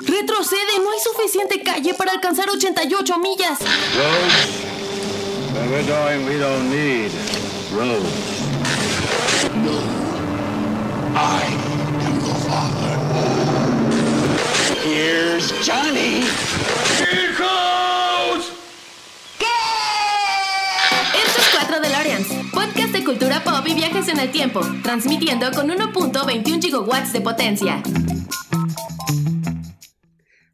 [0.00, 3.58] Retrocede, no hay suficiente calle para alcanzar 88 millas.
[3.60, 4.68] Roads?
[5.52, 7.10] Where we're going, we don't need
[7.72, 8.38] roads.
[11.14, 11.42] I
[12.06, 12.94] am the father.
[14.84, 16.24] Here's Johnny.
[16.98, 18.52] Here goes!
[21.14, 25.68] Esto es 4 DeLoreans, podcast de cultura pop y viajes en el tiempo, transmitiendo con
[25.68, 27.82] 1.21 gigawatts de potencia.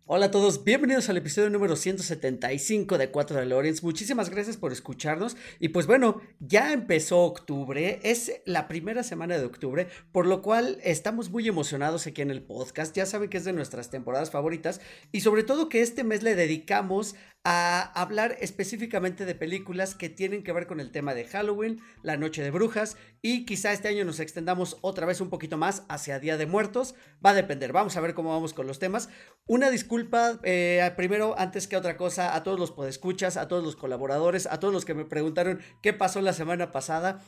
[0.06, 3.82] Hola a todos, bienvenidos al episodio número 175 de 4 de Lawrence.
[3.82, 5.34] Muchísimas gracias por escucharnos.
[5.60, 10.78] Y pues bueno, ya empezó octubre, es la primera semana de octubre, por lo cual
[10.82, 12.94] estamos muy emocionados aquí en el podcast.
[12.94, 16.34] Ya saben que es de nuestras temporadas favoritas y sobre todo que este mes le
[16.34, 21.78] dedicamos a hablar específicamente de películas que tienen que ver con el tema de Halloween,
[22.02, 25.84] la noche de brujas y quizá este año nos extendamos otra vez un poquito más
[25.90, 26.94] hacia Día de Muertos.
[27.24, 29.10] Va a depender, vamos a ver cómo vamos con los temas.
[29.46, 33.76] Una disculpa, eh, primero, antes que otra cosa, a todos los podescuchas, a todos los
[33.76, 37.20] colaboradores, a todos los que me preguntaron qué pasó la semana pasada.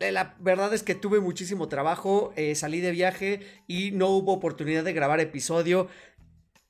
[0.00, 4.32] Eh, La verdad es que tuve muchísimo trabajo, eh, salí de viaje y no hubo
[4.32, 5.88] oportunidad de grabar episodio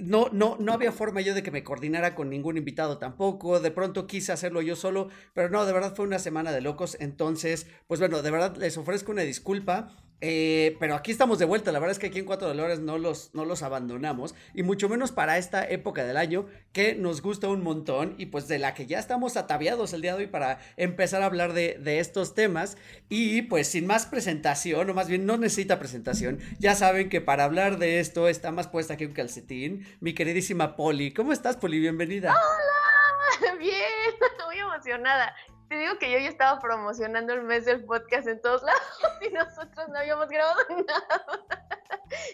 [0.03, 3.61] no, no, no había forma yo de que me coordinara con ningún invitado tampoco.
[3.61, 6.97] De pronto quise hacerlo yo solo, pero no, de verdad fue una semana de locos.
[7.01, 9.97] Entonces, pues bueno, de verdad les ofrezco una disculpa.
[10.25, 11.73] Eh, pero aquí estamos de vuelta.
[11.73, 14.37] La verdad es que aquí en Cuatro Dolores no los, no los abandonamos.
[14.55, 18.15] Y mucho menos para esta época del año que nos gusta un montón.
[18.19, 21.27] Y pues de la que ya estamos ataviados el día de hoy para empezar a
[21.27, 22.79] hablar de, de estos temas.
[23.09, 26.39] Y pues sin más presentación, o más bien no necesita presentación.
[26.61, 29.87] Ya saben que para hablar de esto está más puesta que un calcetín.
[29.99, 31.13] Mi queridísima Poli.
[31.13, 31.81] ¿Cómo estás, Poli?
[31.81, 32.33] Bienvenida.
[32.33, 33.75] Hola, bien,
[34.47, 35.35] muy emocionada.
[35.73, 38.83] Te digo que yo ya estaba promocionando el mes del podcast en todos lados
[39.27, 41.67] y nosotros no habíamos grabado nada.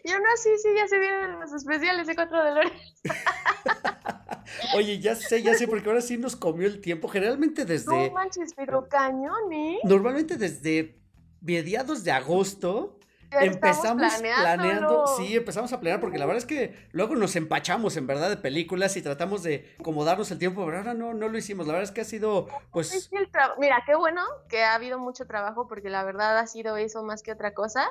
[0.02, 2.72] Y aún así, sí, ya se vienen los especiales de Cuatro de Lores.
[4.74, 7.06] Oye, ya sé, ya sé, porque ahora sí nos comió el tiempo.
[7.06, 8.08] Generalmente desde.
[8.08, 9.78] No manches, pero cañón, ¿eh?
[9.84, 11.00] Normalmente desde
[11.40, 12.97] mediados de agosto
[13.30, 15.06] empezamos planeando.
[15.16, 18.36] Sí, empezamos a planear, porque la verdad es que luego nos empachamos en verdad de
[18.36, 21.66] películas y tratamos de acomodarnos el tiempo, pero ahora no, no lo hicimos.
[21.66, 23.10] La verdad es que ha sido, Es pues.
[23.58, 27.22] Mira, qué bueno que ha habido mucho trabajo porque la verdad ha sido eso más
[27.22, 27.90] que otra cosa,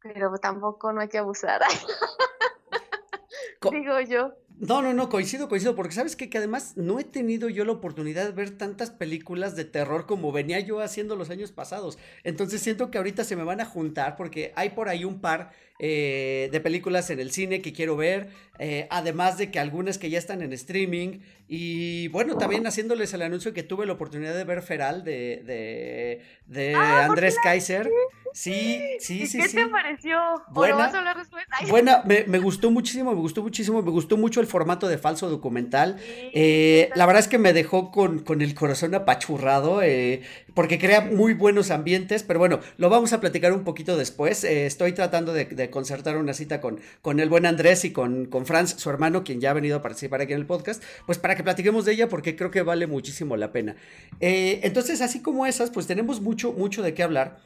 [0.00, 1.60] pero tampoco no hay que abusar,
[3.70, 4.32] digo yo.
[4.60, 6.28] No, no, no, coincido, coincido, porque sabes qué?
[6.28, 10.32] que además no he tenido yo la oportunidad de ver tantas películas de terror como
[10.32, 11.96] venía yo haciendo los años pasados.
[12.24, 15.52] Entonces siento que ahorita se me van a juntar porque hay por ahí un par
[15.80, 20.10] eh, de películas en el cine que quiero ver, eh, además de que algunas que
[20.10, 21.20] ya están en streaming.
[21.48, 26.22] Y bueno, también haciéndoles el anuncio que tuve la oportunidad de ver Feral de, de,
[26.46, 27.90] de Ah, ¿por Andrés Kaiser.
[28.32, 29.56] Sí, sí, ¿Y sí, qué sí.
[29.56, 30.20] te pareció?
[30.34, 30.76] ¿O Buena.
[30.76, 31.44] vas a hablar después?
[31.68, 35.28] Buena, me, me gustó muchísimo, me gustó muchísimo, me gustó mucho el formato de falso
[35.28, 35.96] documental.
[35.98, 40.22] sí, Eh, la verdad es que me dejó con, con el corazón apachurrado, eh,
[40.54, 44.44] porque crea muy buenos ambientes, pero bueno, lo vamos a platicar un poquito después.
[44.44, 48.26] Eh, estoy tratando de, de concertar una cita con, con el buen Andrés y con,
[48.26, 51.18] con Franz, su hermano, quien ya ha venido a participar aquí en el podcast, pues
[51.18, 53.76] para que platiquemos de ella, porque creo que vale muchísimo la pena.
[54.20, 57.38] Eh, entonces, así como esas, pues tenemos mucho, mucho de qué hablar.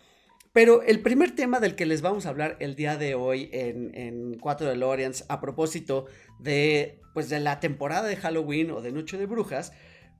[0.52, 3.90] Pero el primer tema del que les vamos a hablar el día de hoy en,
[3.94, 6.06] en 4 DeLoreans, a propósito
[6.38, 9.72] de, pues, de la temporada de Halloween o de Noche de Brujas,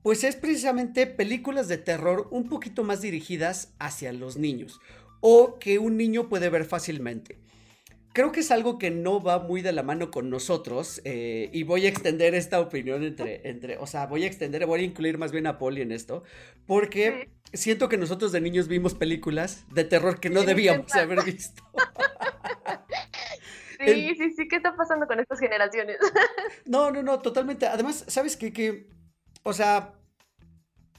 [0.05, 4.79] pues es precisamente películas de terror un poquito más dirigidas hacia los niños
[5.19, 7.39] o que un niño puede ver fácilmente.
[8.13, 11.63] Creo que es algo que no va muy de la mano con nosotros eh, y
[11.63, 15.17] voy a extender esta opinión entre, entre, o sea, voy a extender, voy a incluir
[15.17, 16.21] más bien a Polly en esto,
[16.67, 21.63] porque siento que nosotros de niños vimos películas de terror que no debíamos haber visto.
[23.83, 25.97] Sí, sí, sí, ¿qué está pasando con estas generaciones?
[26.65, 27.67] No, no, no, totalmente.
[27.67, 28.51] Además, ¿sabes qué?
[28.51, 28.87] Que,
[29.45, 29.93] o sea,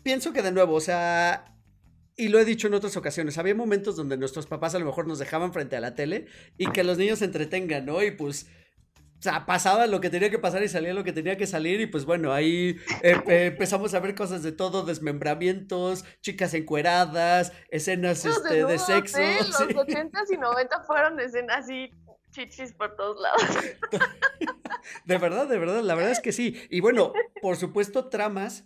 [0.05, 1.57] pienso que de nuevo, o sea,
[2.17, 5.09] y lo he dicho en otras ocasiones, había momentos donde nuestros papás a lo mejor
[5.09, 6.27] nos dejaban frente a la tele
[6.57, 8.03] y que los niños se entretengan, ¿no?
[8.03, 8.47] Y pues...
[9.19, 11.81] O sea, pasaba lo que tenía que pasar y salía lo que tenía que salir
[11.81, 17.51] y pues bueno, ahí eh, eh, empezamos a ver cosas de todo, desmembramientos, chicas encueradas,
[17.71, 19.19] escenas Los este, de desnudos, sexo.
[19.19, 19.39] ¿eh?
[19.41, 19.73] sí.
[19.73, 21.91] Los 80 y 90 fueron escenas así,
[22.31, 23.43] chichis por todos lados.
[25.05, 26.57] De verdad, de verdad, la verdad es que sí.
[26.71, 28.65] Y bueno, por supuesto, tramas.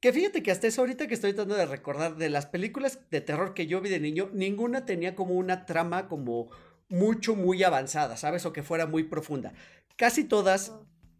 [0.00, 3.22] Que fíjate que hasta eso ahorita que estoy tratando de recordar de las películas de
[3.22, 6.50] terror que yo vi de niño, ninguna tenía como una trama como
[6.88, 8.44] mucho, muy avanzada, ¿sabes?
[8.44, 9.54] O que fuera muy profunda.
[9.96, 10.72] Casi todas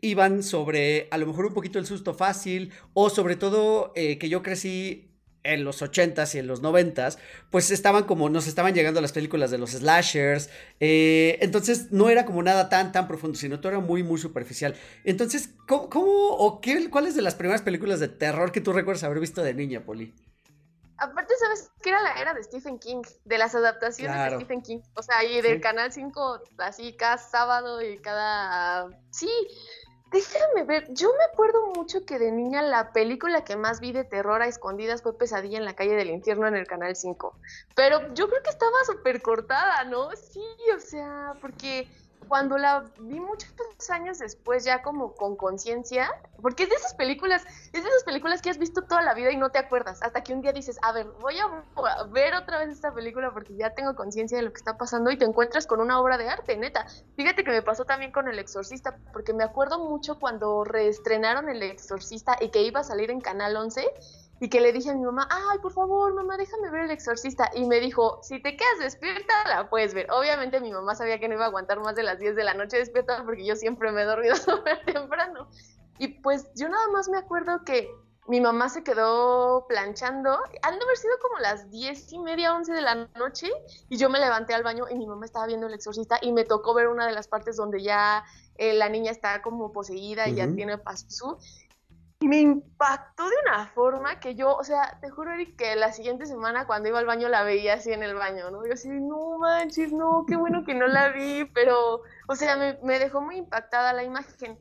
[0.03, 4.29] iban sobre a lo mejor un poquito el susto fácil o sobre todo eh, que
[4.29, 5.13] yo crecí
[5.44, 7.19] en los 80s y en los 90s,
[7.50, 10.50] pues estaban como, nos estaban llegando las películas de los slashers,
[10.81, 14.75] eh, entonces no era como nada tan, tan profundo, sino todo era muy, muy superficial.
[15.05, 19.05] Entonces, ¿cómo, cómo o qué, cuáles de las primeras películas de terror que tú recuerdas
[19.05, 20.14] haber visto de niña, Poli?
[20.96, 23.02] Aparte, ¿sabes qué era la era de Stephen King?
[23.25, 24.38] De las adaptaciones Claro.
[24.38, 24.79] de Stephen King.
[24.94, 25.61] O sea, y del Sí.
[25.61, 28.87] Canal 5, así cada sábado y cada...
[29.11, 29.29] Sí,
[30.14, 30.87] déjame ver.
[30.94, 34.46] Yo me acuerdo mucho que de niña la película que más vi de terror a
[34.46, 37.37] escondidas fue Pesadilla en la calle del infierno en el Canal 5.
[37.75, 40.11] Pero yo creo que estaba súper cortada, ¿no?
[40.12, 40.44] Sí,
[40.75, 41.88] o sea, porque
[42.29, 43.53] cuando la vi muchos
[43.91, 46.11] años después, ya como con conciencia,
[46.41, 49.31] porque es de esas películas, es de esas películas que has visto toda la vida
[49.31, 52.59] y no te acuerdas, hasta que un día dices, a ver, voy a ver otra
[52.59, 55.67] vez esta película porque ya tengo conciencia de lo que está pasando y te encuentras
[55.67, 56.87] con una obra de arte, neta.
[57.17, 61.62] Fíjate que me pasó también con El Exorcista, porque me acuerdo mucho cuando reestrenaron El
[61.62, 63.85] Exorcista y que iba a salir en Canal 11
[64.44, 67.50] y que le dije a mi mamá, ay, por favor, mamá, déjame ver El Exorcista.
[67.55, 70.06] Y me dijo, si te quedas despierta, la puedes ver.
[70.11, 72.52] Obviamente mi mamá sabía que no iba a aguantar más de las 10 de la
[72.52, 75.49] noche despierta porque yo siempre me he dormido súper temprano.
[75.99, 77.88] Y pues yo nada más me acuerdo que
[78.26, 80.38] mi mamá se quedó planchando.
[80.61, 83.50] Han de haber sido como las 10 y media, 11 de la noche.
[83.88, 86.44] Y yo me levanté al baño y mi mamá estaba viendo El Exorcista y me
[86.44, 88.23] tocó ver una de las partes donde ya
[88.56, 90.55] eh, la niña está como poseída y ya Ujú.
[90.55, 91.38] tiene pasu.
[92.25, 95.93] Y me impactó de una forma que yo, o sea, te juro, Eric, que la
[95.93, 98.67] siguiente semana cuando iba al baño la veía así en el baño, ¿no?
[98.67, 102.79] Yo así, no manches, no, qué bueno que no la vi, pero, o sea, me,
[102.82, 104.59] me dejó muy impactada la imagen.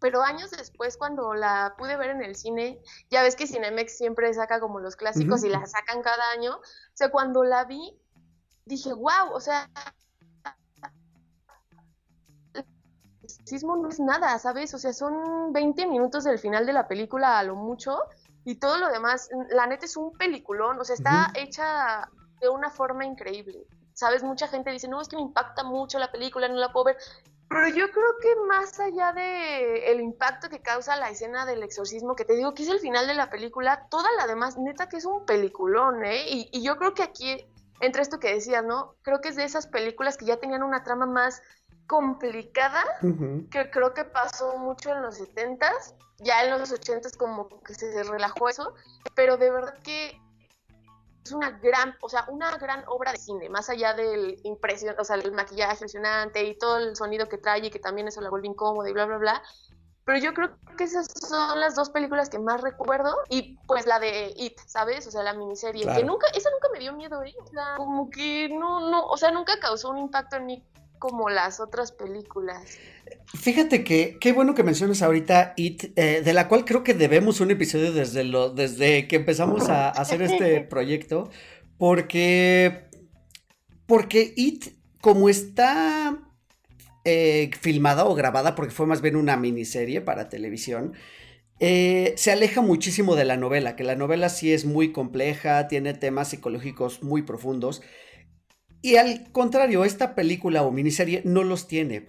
[0.00, 2.80] Pero años después, cuando la pude ver en el cine,
[3.10, 6.56] ya ves que Cinemex siempre saca como los clásicos y la sacan cada año.
[6.56, 7.94] O sea, cuando la vi,
[8.64, 9.68] dije, wow, o sea,
[13.52, 14.72] sismo no es nada, ¿sabes?
[14.74, 17.98] O sea, son 20 minutos del final de la película a lo mucho
[18.44, 22.08] y todo lo demás, la neta es un peliculón, o sea, está hecha
[22.40, 23.66] de una forma increíble.
[23.94, 24.22] ¿Sabes?
[24.22, 26.96] Mucha gente dice, no, es que me impacta mucho la película, no la puedo ver.
[27.48, 32.16] Pero yo creo que más allá de el impacto que causa la escena del exorcismo,
[32.16, 34.96] que te digo que es el final de la película, toda la demás, neta que
[34.96, 36.24] es un peliculón, ¿eh?
[36.26, 37.46] Y, y yo creo que aquí,
[37.80, 38.94] entre esto que decías, ¿no?
[39.02, 41.42] Creo que es de esas películas que ya tenían una trama más
[41.86, 42.84] complicada,
[43.50, 48.02] que creo que pasó mucho en los 70s, ya en los 80s como que se
[48.04, 48.74] relajó eso,
[49.14, 50.20] pero de verdad que
[51.24, 55.04] es una gran, o sea, una gran obra de cine, más allá del impresión, o
[55.04, 58.30] sea, el maquillaje impresionante y todo el sonido que trae y que también eso la
[58.30, 59.42] vuelve incómoda y bla, bla, bla.
[60.04, 64.00] Pero yo creo que esas son las dos películas que más recuerdo y pues la
[64.00, 65.06] de It, ¿sabes?
[65.06, 66.00] O sea, la miniserie, Claro.
[66.00, 67.34] que nunca, esa nunca me dio miedo, ¿eh?
[67.40, 70.64] O sea, como que no, no, o sea, nunca causó un impacto en mí
[71.02, 72.62] como las otras películas.
[73.34, 77.40] Fíjate que qué bueno que mencionas ahorita It, eh, de la cual creo que debemos
[77.40, 81.28] un episodio desde, lo, desde que empezamos a, a hacer este proyecto,
[81.76, 82.84] porque,
[83.86, 86.20] porque It, como está
[87.04, 90.92] eh, filmada o grabada, porque fue más bien una miniserie para televisión,
[91.58, 95.94] eh, se aleja muchísimo de la novela, que la novela sí es muy compleja, tiene
[95.94, 97.82] temas psicológicos muy profundos,
[98.82, 102.06] y al contrario, esta película o miniserie no los tiene.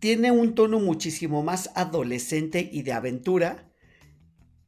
[0.00, 3.70] Tiene un tono muchísimo más adolescente y de aventura,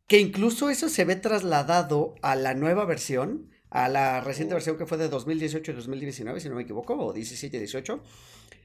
[0.06, 4.86] que incluso eso se ve trasladado a la nueva versión, a la reciente versión que
[4.86, 8.59] fue de 2018 y 2019, si no me equivoco, o 17-18, y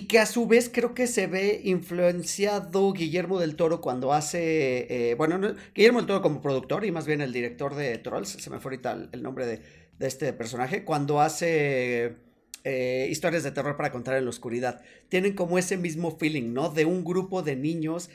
[0.00, 5.14] que a su vez creo que se ve influenciado Guillermo del Toro cuando hace, eh,
[5.14, 8.50] bueno, no, Guillermo del Toro como productor y más bien el director de Trolls, se
[8.50, 9.60] me fue ahorita el, el nombre de,
[9.98, 12.16] de este personaje, cuando hace
[12.64, 14.82] eh, historias de terror para contar en la oscuridad.
[15.08, 16.68] Tienen como ese mismo feeling, ¿no?
[16.68, 18.08] De un grupo de niños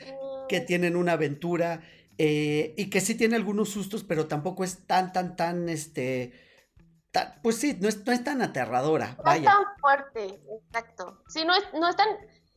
[0.48, 1.82] que tienen una aventura
[2.16, 6.32] eh, y que sí tiene algunos sustos, pero tampoco es tan, tan, tan, este,
[7.42, 11.22] pues sí, no es, no es tan aterradora, No es tan fuerte, exacto.
[11.28, 12.08] Sí, no es, no es tan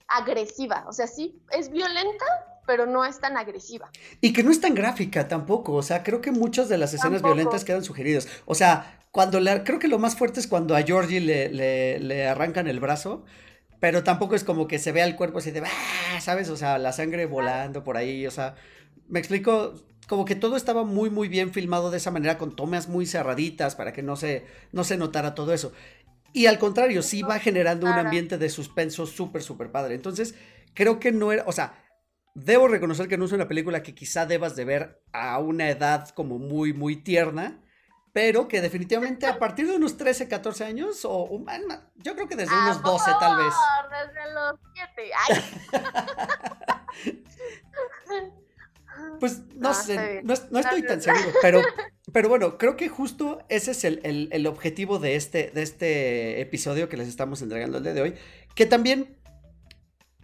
[0.07, 0.85] agresiva.
[0.87, 2.25] O sea, sí es violenta,
[2.67, 3.89] pero no es tan agresiva.
[4.19, 7.21] Y que no es tan gráfica tampoco, o sea, creo que muchas de las escenas
[7.21, 7.33] Tampoco.
[7.33, 8.27] violentas quedan sugeridas.
[8.45, 11.99] O sea, cuando le, creo que lo más fuerte es cuando a Georgie le, le,
[11.99, 13.23] le arrancan el brazo,
[13.79, 16.49] pero tampoco es como que se vea el cuerpo así de, "Ah", ¿sabes?
[16.49, 18.55] O sea, la sangre volando por ahí, o sea,
[19.11, 19.75] me explico,
[20.07, 23.75] como que todo estaba muy, muy bien filmado de esa manera, con tomas muy cerraditas
[23.75, 25.71] para que no se, no se notara todo eso.
[26.33, 29.95] Y al contrario, sí va generando un ambiente de suspenso súper, súper padre.
[29.95, 30.33] Entonces,
[30.73, 31.83] creo que no era, o sea,
[32.33, 36.07] debo reconocer que no es una película que quizá debas de ver a una edad
[36.09, 37.61] como muy, muy tierna,
[38.13, 41.45] pero que definitivamente a partir de unos 13, 14 años, o un-
[41.95, 43.53] yo creo que desde Ah, unos por 12 tal vez.
[43.91, 45.11] Desde los siete.
[45.27, 47.21] Ay.
[49.19, 51.61] Pues no sé, no, no estoy tan seguro, pero,
[52.11, 56.41] pero bueno, creo que justo ese es el, el, el, objetivo de este, de este
[56.41, 58.13] episodio que les estamos entregando el día de hoy.
[58.55, 59.17] Que también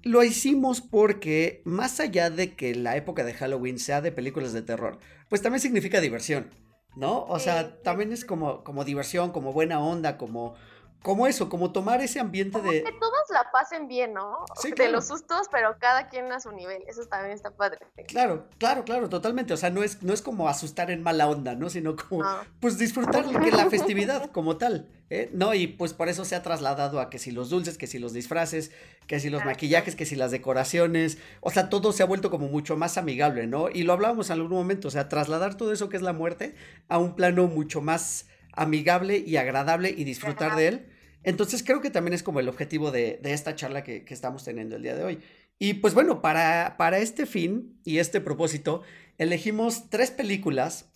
[0.03, 4.61] lo hicimos porque, más allá de que la época de Halloween sea de películas de
[4.61, 6.49] terror, pues también significa diversión,
[6.95, 7.25] ¿no?
[7.25, 10.55] O sea, también es como, como diversión, como buena onda, como
[11.01, 12.83] como eso, como tomar ese ambiente de...
[12.83, 14.45] Que todos la pasen bien, ¿no?
[14.55, 16.83] Sí, De los sustos, pero cada quien a su nivel.
[16.87, 17.79] Eso también está padre.
[18.07, 19.53] Claro, claro, claro, totalmente.
[19.53, 21.69] O sea, no es, no es como asustar en mala onda, ¿no?
[21.69, 22.23] Sino como,
[22.59, 24.89] pues disfrutar la festividad como tal.
[25.09, 25.29] ¿eh?
[25.33, 27.99] No, y pues por eso se ha trasladado a que si los dulces, que si
[27.99, 28.71] los disfraces,
[29.07, 31.17] que si los maquillajes, que si las decoraciones.
[31.41, 33.69] O sea, todo se ha vuelto como mucho más amigable, ¿no?
[33.69, 36.55] Y lo hablábamos en algún momento, o sea, trasladar todo eso que es la muerte
[36.89, 38.25] a un plano mucho más
[38.57, 40.87] amigable y agradable y disfrutar de él.
[41.23, 44.43] Entonces creo que también es como el objetivo de, de esta charla que, que, estamos
[44.43, 45.19] teniendo el día de hoy.
[45.59, 48.83] Y pues bueno, para, para este fin y este propósito,
[49.17, 50.91] elegimos tres películas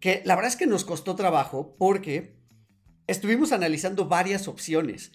[0.00, 2.34] que la verdad es que nos costó trabajo porque
[3.06, 5.12] estuvimos analizando varias opciones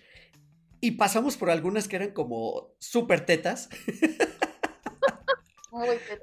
[0.81, 3.69] y pasamos por algunas que eran como súper tetas.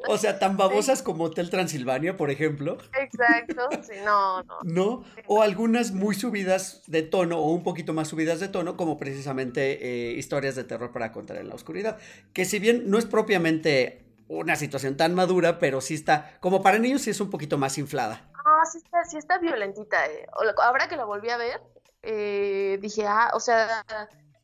[0.08, 1.04] O sea, tan babosas sí.
[1.04, 2.78] como Hotel Transilvania, por ejemplo.
[2.98, 4.58] Exacto, sí, no, no.
[4.64, 5.04] ¿No?
[5.26, 10.10] O algunas muy subidas de tono, o un poquito más subidas de tono, como precisamente
[10.10, 11.98] eh, historias de terror para contar en la oscuridad.
[12.32, 16.78] Que si bien no es propiamente una situación tan madura, pero sí está, como para
[16.78, 18.30] niños, sí es un poquito más inflada.
[18.44, 20.06] Ah, sí está, sí está violentita.
[20.06, 20.26] Eh.
[20.62, 21.60] Ahora que la volví a ver,
[22.02, 23.84] eh, dije, ah, o sea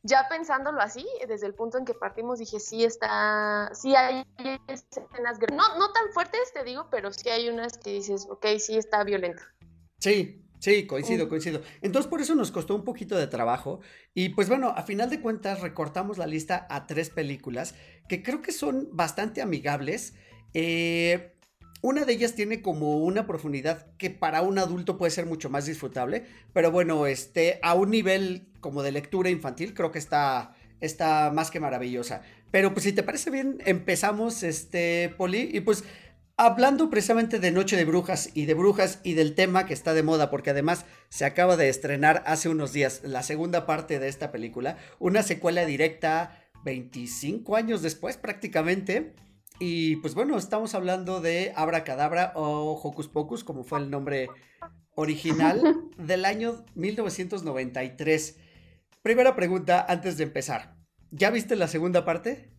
[0.03, 4.23] ya pensándolo así, desde el punto en que partimos, dije, sí está, sí hay
[4.67, 8.77] escenas, no, no tan fuertes, te digo, pero sí hay unas que dices, ok, sí
[8.77, 9.43] está violento.
[9.99, 11.61] Sí, sí, coincido, coincido.
[11.81, 13.81] Entonces por eso nos costó un poquito de trabajo
[14.15, 17.75] y pues bueno, a final de cuentas recortamos la lista a tres películas
[18.09, 20.15] que creo que son bastante amigables.
[20.53, 21.35] Eh,
[21.83, 25.65] una de ellas tiene como una profundidad que para un adulto puede ser mucho más
[25.65, 31.31] disfrutable, pero bueno, este, a un nivel como de lectura infantil creo que está, está
[31.33, 32.21] más que maravillosa.
[32.51, 35.83] Pero pues si te parece bien, empezamos, este, Poli, y pues
[36.37, 40.03] hablando precisamente de Noche de Brujas y de Brujas y del tema que está de
[40.03, 44.31] moda, porque además se acaba de estrenar hace unos días la segunda parte de esta
[44.31, 49.13] película, una secuela directa 25 años después prácticamente.
[49.59, 54.27] Y pues bueno, estamos hablando de Abracadabra o Hocus Pocus, como fue el nombre
[54.95, 55.61] original,
[55.97, 58.37] del año 1993.
[59.01, 60.75] Primera pregunta antes de empezar.
[61.11, 62.51] ¿Ya viste la segunda parte?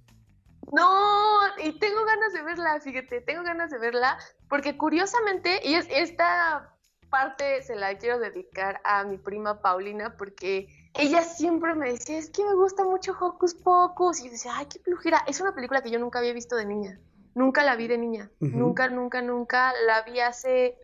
[0.72, 4.18] No, y tengo ganas de verla, fíjate, tengo ganas de verla,
[4.48, 6.74] porque curiosamente, y es, esta
[7.10, 12.30] parte se la quiero dedicar a mi prima Paulina, porque ella siempre me decía, es
[12.30, 14.20] que me gusta mucho Hocus Pocus.
[14.20, 15.22] Y yo decía, ay, qué flujera.
[15.26, 16.98] Es una película que yo nunca había visto de niña.
[17.34, 18.30] Nunca la vi de niña.
[18.40, 18.52] Uh -huh.
[18.52, 19.72] Nunca, nunca, nunca.
[19.86, 20.76] La vi hace,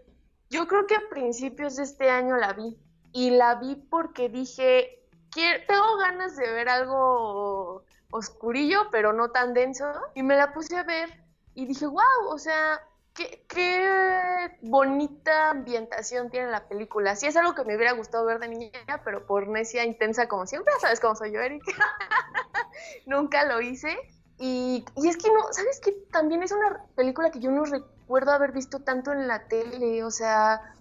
[0.50, 2.78] yo creo que a principios de este año la vi.
[3.12, 9.86] Y la vi porque dije, tengo ganas de ver algo oscurillo, pero no tan denso.
[10.14, 11.22] Y me la puse a ver
[11.54, 12.80] y dije, wow, o sea,
[13.18, 17.16] Qué, qué, bonita ambientación tiene la película.
[17.16, 20.46] Sí es algo que me hubiera gustado ver de niña, pero por necia intensa como
[20.46, 21.64] siempre, sabes cómo soy yo, Eric.
[23.06, 23.98] Nunca lo hice.
[24.38, 25.90] Y, y, es que no, ¿sabes qué?
[26.12, 30.12] También es una película que yo no recuerdo haber visto tanto en la tele, o
[30.12, 30.76] sea,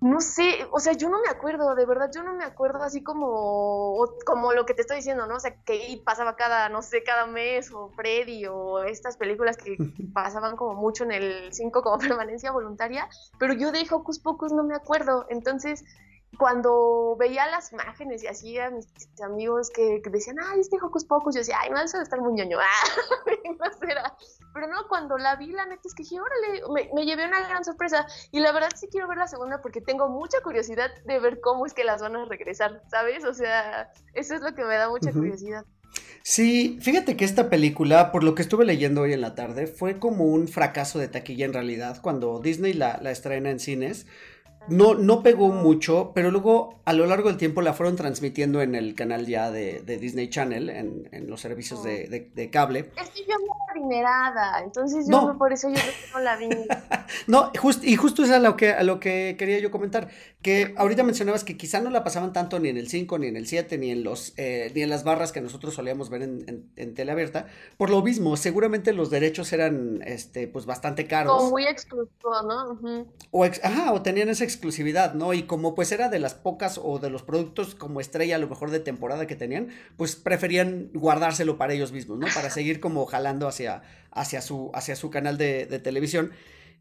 [0.00, 3.02] no sé, o sea, yo no me acuerdo, de verdad, yo no me acuerdo así
[3.02, 5.36] como, como lo que te estoy diciendo, ¿no?
[5.36, 9.76] O sea, que pasaba cada, no sé, cada mes, o Freddy, o estas películas que
[10.14, 14.62] pasaban como mucho en el 5 como permanencia voluntaria, pero yo de Hocus Pocus no
[14.62, 15.84] me acuerdo, entonces
[16.36, 18.86] cuando veía las imágenes y así a mis
[19.22, 22.20] amigos que, que decían, ay, este Hocus Pocus, yo decía, ay, no, eso de estar
[22.20, 24.14] muy ñoño, ah, no será.
[24.52, 27.40] Pero no, cuando la vi, la neta es que dije, órale, me, me, llevé una
[27.48, 28.06] gran sorpresa.
[28.30, 31.66] Y la verdad sí quiero ver la segunda porque tengo mucha curiosidad de ver cómo
[31.66, 33.24] es que las van a regresar, ¿sabes?
[33.24, 35.18] O sea, eso es lo que me da mucha uh -huh.
[35.18, 35.64] curiosidad.
[36.22, 39.98] Sí, fíjate que esta película, por lo que estuve leyendo hoy en la tarde, fue
[39.98, 44.06] como un fracaso de taquilla en realidad cuando Disney la, la estrena en cines
[44.68, 48.74] no, no pegó mucho, pero luego a lo largo del tiempo la fueron transmitiendo en
[48.74, 52.90] el canal ya de, de Disney Channel, en, en los servicios de, de, de, cable.
[53.00, 55.38] Es que yo me adinerada, entonces yo no.
[55.38, 55.80] por eso yo
[56.14, 56.48] no la vi.
[57.26, 60.08] no, just, y justo es a lo, que, a lo que quería yo comentar,
[60.42, 63.36] que ahorita mencionabas que quizá no la pasaban tanto ni en el 5, ni en
[63.36, 66.44] el 7, ni en los eh, ni en las barras que nosotros solíamos ver en,
[66.48, 67.46] en, en tele abierta.
[67.76, 71.42] Por lo mismo, seguramente los derechos eran este, pues bastante caros.
[71.42, 72.72] O muy exclusivos, ¿no?
[72.72, 73.06] Uh -huh.
[73.30, 75.32] o ex, ajá, o tenían esa exclusividad, ¿no?
[75.34, 78.48] Y como pues era de las pocas o de los productos como estrella a lo
[78.48, 82.26] mejor de temporada que tenían, pues preferían guardárselo para ellos mismos, ¿no?
[82.34, 86.32] Para seguir como jalando hacia, hacia, su, hacia su canal de, de televisión.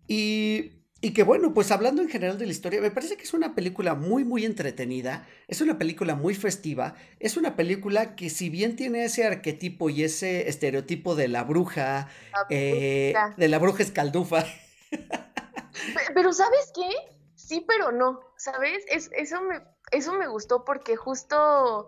[0.07, 3.33] Y Y que bueno, pues hablando en general de la historia, me parece que es
[3.35, 8.49] una película muy, muy entretenida, es una película muy festiva, es una película que si
[8.49, 12.09] bien tiene ese arquetipo y ese estereotipo de la bruja,
[12.49, 14.43] eh, de la bruja escaldufa.
[16.15, 17.16] Pero ¿sabes qué?
[17.47, 18.83] Sí, pero no, ¿sabes?
[18.89, 21.87] Es, eso, me, eso me gustó porque justo...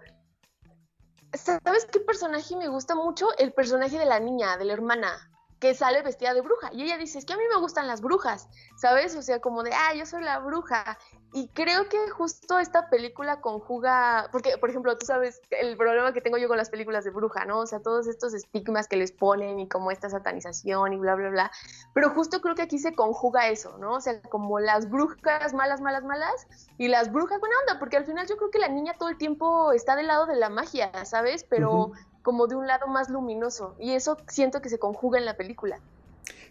[1.34, 3.28] ¿Sabes qué personaje me gusta mucho?
[3.38, 6.70] El personaje de la niña, de la hermana que sale vestida de bruja.
[6.74, 9.16] Y ella dice, es que a mí me gustan las brujas, ¿sabes?
[9.16, 10.98] O sea, como de, ah, yo soy la bruja.
[11.32, 16.22] Y creo que justo esta película conjuga, porque, por ejemplo, tú sabes el problema que
[16.22, 17.60] tengo yo con las películas de bruja, ¿no?
[17.60, 21.30] O sea, todos estos estigmas que les ponen y como esta satanización y bla, bla,
[21.30, 21.52] bla.
[21.94, 23.94] Pero justo creo que aquí se conjuga eso, ¿no?
[23.94, 26.48] O sea, como las brujas malas, malas, malas
[26.80, 29.18] y las brujas buena onda, porque al final yo creo que la niña todo el
[29.18, 31.44] tiempo está del lado de la magia, ¿sabes?
[31.44, 33.76] Pero como de un lado más luminoso.
[33.80, 35.80] Y eso siento que se conjuga en la película.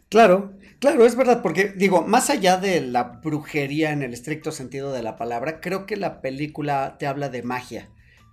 [0.08, 4.90] Claro, claro, es verdad, porque digo, más allá de la brujería en el estricto sentido
[4.92, 7.90] de la palabra, creo que la película te habla de magia.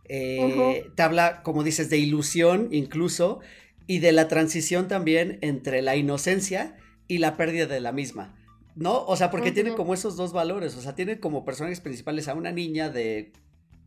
[0.08, 3.40] Eh, te habla, como dices, de ilusión incluso,
[3.88, 6.78] y de la transición también entre la inocencia
[7.08, 8.36] y la pérdida de la misma.
[8.76, 9.06] ¿No?
[9.06, 10.76] O sea, porque tiene como esos dos valores.
[10.76, 13.32] O sea, tiene como personajes principales a una niña de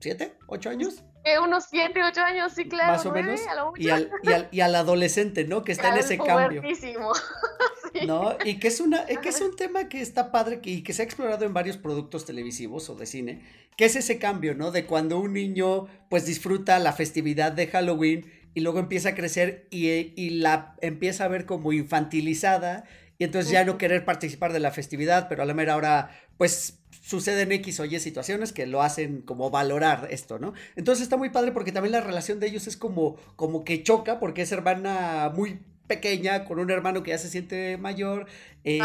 [0.00, 0.34] ¿siete?
[0.46, 1.04] ¿ocho años?
[1.24, 2.92] Eh, unos siete, ocho años, sí, claro.
[2.92, 3.40] Más o menos.
[3.76, 4.10] y, al,
[4.50, 5.62] y, al, adolescente, ¿no?
[5.62, 6.62] Que está en ese cambio.
[8.06, 8.36] ¿No?
[8.44, 11.04] Y que es, una, que es un tema que está padre y que se ha
[11.04, 13.42] explorado en varios productos televisivos o de cine,
[13.76, 14.70] que es ese cambio, ¿no?
[14.70, 19.66] De cuando un niño pues disfruta la festividad de Halloween y luego empieza a crecer
[19.70, 22.84] y, y la empieza a ver como infantilizada
[23.18, 26.77] y entonces ya no querer participar de la festividad, pero a la mera hora pues
[27.08, 30.52] suceden X o Y situaciones que lo hacen como valorar esto, ¿no?
[30.76, 34.20] Entonces está muy padre porque también la relación de ellos es como, como que choca
[34.20, 38.26] porque es hermana muy pequeña con un hermano que ya se siente mayor
[38.62, 38.78] eh,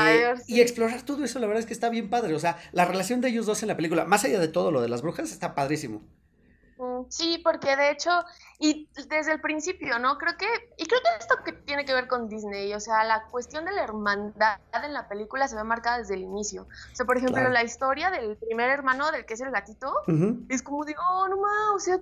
[0.47, 3.19] y explorar todo eso la verdad es que está bien padre, o sea, la relación
[3.19, 5.53] de ellos dos en la película, más allá de todo lo de las brujas, está
[5.53, 6.01] padrísimo.
[7.09, 8.11] Sí, porque de hecho,
[8.63, 10.17] y desde el principio, ¿no?
[10.17, 13.25] Creo que, y creo que esto que tiene que ver con Disney, o sea, la
[13.25, 16.61] cuestión de la hermandad en la película se ve marcada desde el inicio.
[16.63, 19.93] O sea, por ejemplo, la historia del primer hermano, del que es el gatito,
[20.47, 21.99] es como digo, oh, no mames, o sea,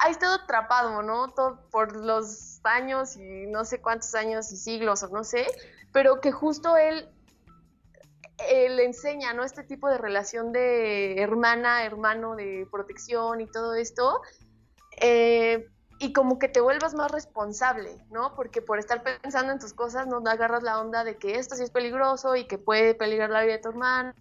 [0.00, 1.28] ha estado atrapado, ¿no?
[1.28, 5.46] Todo por los años y no sé cuántos años y siglos o no sé,
[5.94, 7.08] pero que justo él
[8.38, 9.44] le enseña, ¿no?
[9.44, 14.20] Este tipo de relación de hermana, hermano, de protección y todo esto.
[15.00, 15.70] Eh,
[16.02, 18.34] y como que te vuelvas más responsable, ¿no?
[18.34, 21.62] Porque por estar pensando en tus cosas no agarras la onda de que esto sí
[21.62, 24.14] es peligroso y que puede peligrar la vida de tu hermana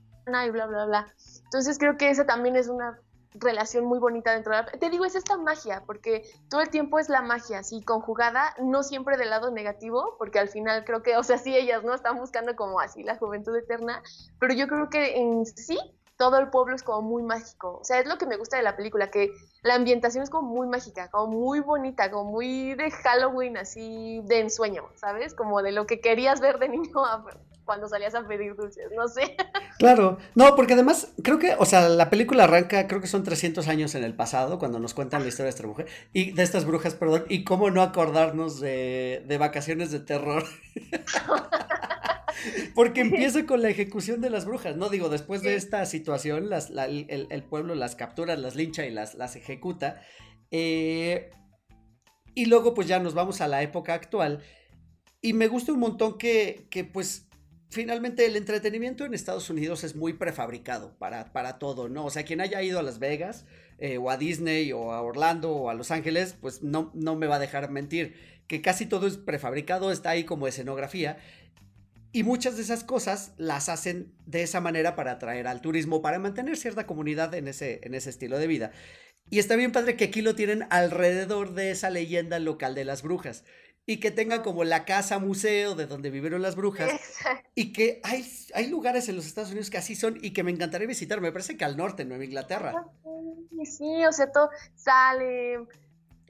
[0.45, 1.07] y bla, bla, bla.
[1.45, 2.99] Entonces creo que esa también es una
[3.33, 4.65] relación muy bonita dentro de la...
[4.67, 8.83] Te digo, es esta magia, porque todo el tiempo es la magia, así conjugada, no
[8.83, 12.17] siempre del lado negativo, porque al final creo que, o sea, sí, ellas no están
[12.17, 14.03] buscando como así la juventud eterna,
[14.39, 15.79] pero yo creo que en sí
[16.21, 17.79] todo el pueblo es como muy mágico.
[17.81, 20.49] O sea, es lo que me gusta de la película, que la ambientación es como
[20.49, 25.35] muy mágica, como muy bonita, como muy de Halloween, así de ensueño, ¿sabes?
[25.35, 26.89] Como de lo que querías ver de niño
[27.65, 29.35] cuando salías a pedir dulces, no sé.
[29.77, 33.67] Claro, no, porque además creo que, o sea, la película arranca, creo que son 300
[33.67, 36.65] años en el pasado, cuando nos cuentan la historia de esta mujer, y de estas
[36.65, 40.43] brujas, perdón, y cómo no acordarnos de, de vacaciones de terror.
[42.75, 44.89] Porque empieza con la ejecución de las brujas, ¿no?
[44.89, 49.35] Digo, después de esta situación, las, el, pueblo las captura, las lincha y las, las
[49.35, 49.50] ejecuta.
[50.51, 51.29] Eh,
[52.33, 54.41] y luego pues ya nos vamos a la época actual.
[55.21, 57.27] Y me gusta un montón que, que pues
[57.69, 62.05] finalmente el entretenimiento en Estados Unidos es muy prefabricado para, para todo, ¿no?
[62.05, 63.45] O sea, quien haya ido a Las Vegas
[63.77, 67.27] eh, o a Disney o a Orlando o a Los Ángeles, pues no, no me
[67.27, 68.15] va a dejar mentir,
[68.47, 71.17] que casi todo es prefabricado, está ahí como escenografía
[72.13, 76.19] y muchas de esas cosas las hacen de esa manera para atraer al turismo, para
[76.19, 78.71] mantener cierta comunidad en ese, en ese estilo de vida.
[79.29, 83.01] Y está bien padre que aquí lo tienen alrededor de esa leyenda local de las
[83.01, 83.43] brujas.
[83.85, 86.91] Y que tengan como la casa museo de donde vivieron las brujas.
[87.55, 90.51] Y que hay, hay lugares en los Estados Unidos que así son y que me
[90.51, 91.21] encantaría visitar.
[91.21, 92.73] Me parece que al norte, en Nueva Inglaterra.
[93.63, 95.59] Sí, o sea, todo sale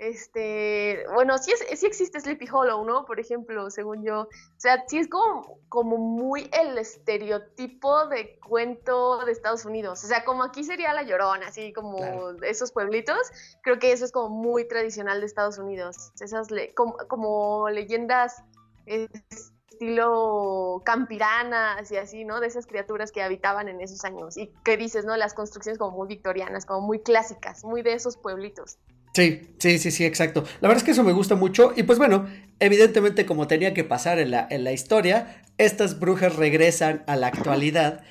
[0.01, 3.05] este, bueno, sí, es, sí existe Sleepy Hollow, ¿no?
[3.05, 4.21] Por ejemplo, según yo.
[4.21, 10.03] O sea, sí es como, como muy el estereotipo de cuento de Estados Unidos.
[10.03, 13.15] O sea, como aquí sería La Llorona, así como esos pueblitos.
[13.61, 16.11] Creo que eso es como muy tradicional de Estados Unidos.
[16.19, 18.41] Esas como, como leyendas
[18.87, 22.39] estilo campiranas y así, ¿no?
[22.39, 24.35] De esas criaturas que habitaban en esos años.
[24.35, 25.15] Y que dices, ¿no?
[25.15, 28.79] Las construcciones como muy victorianas, como muy clásicas, muy de esos pueblitos.
[29.13, 30.43] Sí, sí, sí, sí, exacto.
[30.61, 31.73] La verdad es que eso me gusta mucho.
[31.75, 32.27] Y pues bueno,
[32.59, 37.27] evidentemente como tenía que pasar en la, en la historia, estas brujas regresan a la
[37.27, 38.03] actualidad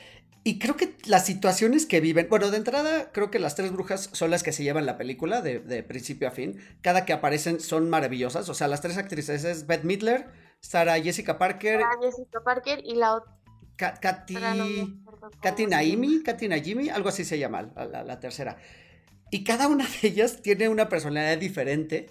[0.44, 4.10] y creo que las situaciones que viven, bueno, de entrada creo que las tres brujas
[4.12, 6.58] son las que se llevan la película de, de principio a fin.
[6.82, 8.48] Cada que aparecen son maravillosas.
[8.48, 10.28] O sea, las tres actrices es Beth Midler,
[10.60, 13.36] Sarah Jessica Parker, Sarah Jessica Parker y la otra.
[13.76, 14.34] Ka- Katy,
[15.40, 15.66] Katy.
[15.66, 18.58] Naimi, Katy algo así se llama, la, la- la tercera.
[19.30, 22.08] Y cada una de ellas tiene una personalidad diferente,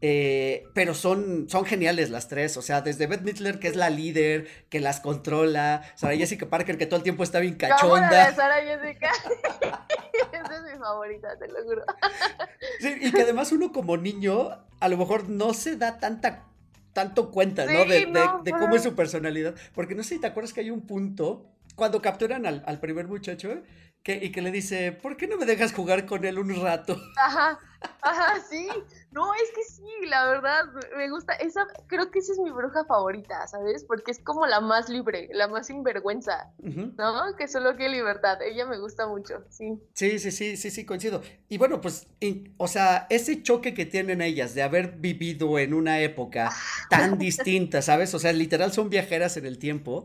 [0.00, 2.56] eh, pero son, son geniales las tres.
[2.56, 6.78] O sea, desde Beth Midler, que es la líder, que las controla, Sarah Jessica Parker,
[6.78, 8.34] que todo el tiempo está bien la de cachonda.
[8.34, 9.10] Sarah Jessica.
[10.32, 11.82] Esa es mi favorita, te lo juro.
[12.80, 14.48] Sí, y que además uno como niño,
[14.80, 16.46] a lo mejor no se da tanta
[16.92, 17.84] tanto cuenta, ¿no?
[17.84, 19.54] Sí, De, de- no, de pero- cómo es su personalidad.
[19.74, 23.06] Porque no sé si te acuerdas que hay un punto cuando capturan al, al primer
[23.08, 23.62] muchacho
[24.02, 26.96] que, y que le dice, ¿por qué no me dejas jugar con él un rato?
[27.22, 27.58] Ajá,
[28.00, 28.68] ajá, sí.
[29.12, 30.64] No, es que sí, la verdad,
[30.96, 31.34] me- gusta.
[31.34, 33.84] Esa, creo que esa es mi bruja favorita, ¿sabes?
[33.86, 36.94] Porque es como la más libre, la más sinvergüenza, Ujú.
[36.96, 37.36] ¿no?
[37.36, 38.40] Que solo quiere libertad.
[38.42, 39.78] Ella me gusta mucho, sí.
[39.94, 41.22] Sí, sí, sí, sí, sí, coincido.
[41.48, 45.74] Y bueno, pues, in- o sea, ese choque que tienen ellas de haber vivido en
[45.74, 46.50] una época
[46.88, 48.14] tan distinta, ¿sabes?
[48.14, 50.04] O sea, literal son viajeras en el tiempo.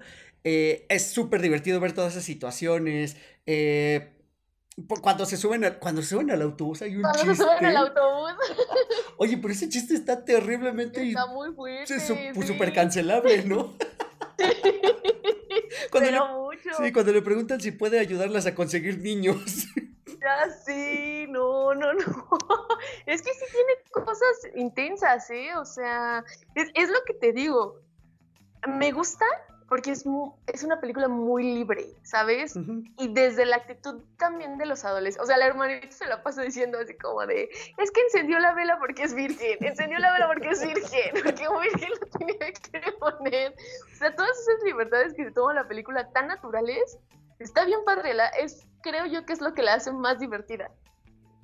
[0.49, 3.17] Eh, es súper divertido ver todas esas situaciones.
[3.45, 4.13] eh,
[5.01, 7.43] cuando se suben al, cuando se suben al autobús hay un Cuando se chiste.
[7.43, 8.31] suben al autobús,
[9.17, 11.95] Oye, pero ese chiste está terriblemente está muy fuerte.
[11.95, 12.13] es sí.
[12.45, 13.73] súper cancelable, ¿no?
[15.91, 16.69] Cuando le- Pero mucho.
[16.77, 19.65] sí, cuando le preguntan si puede ayudarlas a conseguir niños.
[20.21, 21.99] Ya sí, no, no, no.
[23.05, 25.55] Es que sí tiene cosas intensas, ¿eh?
[25.55, 26.23] O sea,
[26.55, 27.81] es, es lo que te digo.
[28.67, 29.25] Me gusta
[29.67, 30.05] porque es,
[30.47, 32.55] es una película muy libre, ¿sabes?
[32.97, 35.23] Y desde la actitud también de los adolescentes.
[35.23, 38.53] O sea, la hermanita se la pasa diciendo así como de, es que encendió la
[38.53, 42.53] vela porque es virgen, encendió la vela porque es virgen, porque un virgen lo tenía
[42.53, 43.55] que poner.
[43.93, 46.97] O sea, todas esas libertades que se toma la película tan naturales,
[47.39, 48.13] está bien padre.
[48.13, 50.71] La, es, creo yo que es lo que la hace más divertida.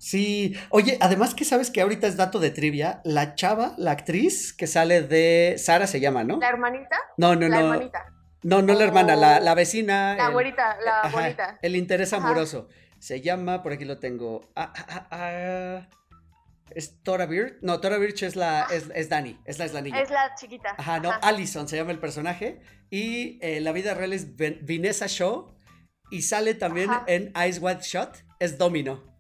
[0.03, 4.51] Sí, oye, además que sabes que ahorita es dato de trivia, la chava, la actriz
[4.51, 6.39] que sale de Sara se llama, ¿no?
[6.39, 7.73] La hermanita, No, no, la no.
[7.73, 8.05] hermanita,
[8.43, 10.15] No, no la hermana, la, la vecina.
[10.17, 11.59] la el- güerita, la ajá, bonita.
[11.61, 12.21] El interés Ajá.
[12.25, 12.67] amoroso.
[12.99, 14.41] Se llama, por aquí lo tengo.
[14.57, 15.89] Ah, ah, ah, ah,
[16.71, 17.59] ¿Es Tora Birch?
[17.61, 20.01] No, Tora Birch es la, es, es Dani, es la, es la niña.
[20.01, 20.75] Es la chiquita.
[20.77, 22.59] Ajá, no, Allison se llama el personaje.
[22.89, 25.55] Y eh, la vida real es Vanessa Shaw.
[26.11, 27.03] Y sale también Ajá.
[27.07, 28.09] en Eyes Wide Shut.
[28.39, 29.12] Es Domino.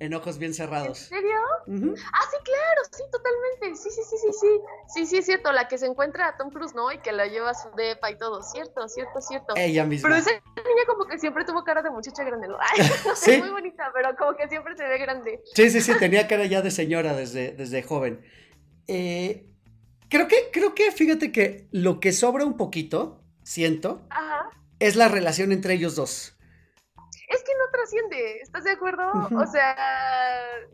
[0.00, 0.98] En ojos bien ¿En cerrados.
[0.98, 1.36] serio?
[1.66, 1.94] Ujú.
[2.12, 3.76] Ah, sí, claro, sí, totalmente.
[3.82, 4.60] Sí, sí, sí, sí, sí.
[4.94, 5.50] Sí, sí, es cierto.
[5.50, 6.92] La que se encuentra a Tom Cruise, ¿no?
[6.92, 8.42] Y que la lleva a su depa y todo.
[8.44, 9.54] Cierto, cierto, cierto.
[9.56, 10.08] Ella misma.
[10.08, 12.46] Pero esa niña como que siempre tuvo cara de muchacha grande.
[12.60, 13.40] Ay, no sé, Sí.
[13.40, 15.42] muy bonita, pero como que siempre se ve grande.
[15.54, 18.24] Sí, sí, sí, tenía cara ya de señora desde, desde joven.
[18.86, 19.46] Eh,
[20.08, 24.48] creo que, creo que, fíjate que lo que sobra un poquito, siento, Ajá.
[24.78, 26.37] es la relación entre ellos dos.
[27.28, 29.04] Es que no trasciende, ¿estás de acuerdo?
[29.36, 29.76] O sea,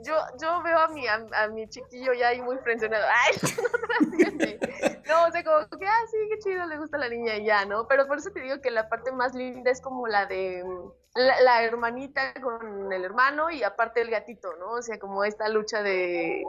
[0.02, 3.04] yo, yo veo a mi, a, a mi chiquillo ya ahí muy frencionado.
[3.26, 4.60] Ay, no trasciende.
[5.08, 7.64] No, o sea, como que, ah, sí, qué chido, le gusta la niña y ya,
[7.64, 7.88] ¿no?
[7.88, 10.92] Pero por eso te digo que la parte más linda es como la de mm,
[11.16, 14.72] la, la hermanita con el hermano y aparte el gatito, ¿no?
[14.72, 16.44] O sea, como esta lucha de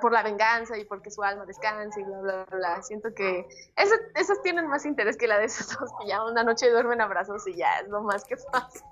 [0.00, 2.82] por, la venganza y porque su alma descanse y bla, bla, bla.
[2.82, 6.70] Siento que esas tienen más interés que la de esos dos que ya una noche
[6.70, 8.84] duermen abrazos y ya es lo más que pasa.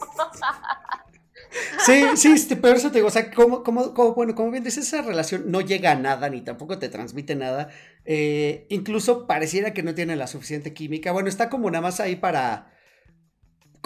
[1.84, 4.64] Sí, sí, este, pero eso te digo, o sea, como, como, como, bueno, como bien
[4.64, 7.68] dices, esa relación no llega a nada, ni tampoco te transmite nada.
[8.04, 11.12] Eh, incluso pareciera que no tiene la suficiente química.
[11.12, 12.72] Bueno, está como nada más ahí para.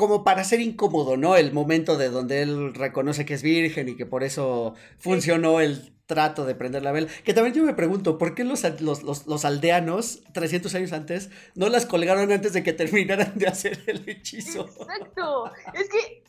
[0.00, 1.36] Como para ser incómodo, ¿no?
[1.36, 5.92] El momento de donde él reconoce que es virgen y que por eso funcionó el
[6.06, 7.08] trato de prender la vela.
[7.22, 11.68] Que también yo me pregunto, ¿por qué los, los, los, aldeanos, 300 años antes, no
[11.68, 14.70] las colgaron antes de que terminaran de hacer el hechizo?
[14.80, 15.52] Exacto.
[15.74, 16.24] Es que eh,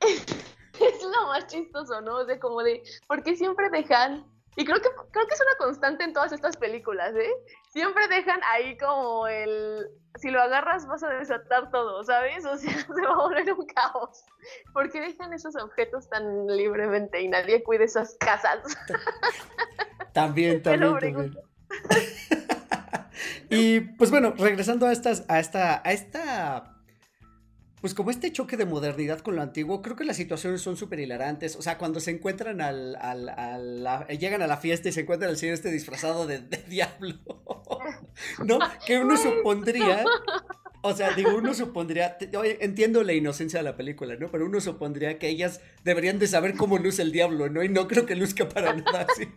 [0.74, 2.18] es lo más chistoso, ¿no?
[2.20, 4.24] O sea, como de, porque siempre dejan,
[4.56, 7.30] y creo que creo que es una constante en todas estas películas, ¿eh?
[7.70, 12.44] Siempre dejan ahí como el, si lo agarras vas a desatar todo, ¿sabes?
[12.44, 14.24] O sea, se va a volver un caos.
[14.72, 18.60] ¿Por qué dejan esos objetos tan libremente y nadie cuida esas casas?
[20.12, 21.38] También, también, también.
[23.48, 26.81] y pues bueno, regresando a estas, a esta, a esta,
[27.82, 31.00] pues como este choque de modernidad con lo antiguo, creo que las situaciones son súper
[31.00, 31.56] hilarantes.
[31.56, 34.92] O sea, cuando se encuentran al, al, a la- eh, llegan a la fiesta y
[34.92, 37.18] se encuentran al señor este disfrazado de, de diablo,
[38.46, 38.58] ¿no?
[38.86, 40.04] Que uno supondría,
[40.82, 42.16] o sea, digo, uno supondría,
[42.60, 44.30] entiendo la inocencia de la película, ¿no?
[44.30, 47.62] Pero uno supondría que ellas deberían de saber cómo luce el diablo, ¿no?
[47.62, 49.28] Y no creo que luzca para nada así.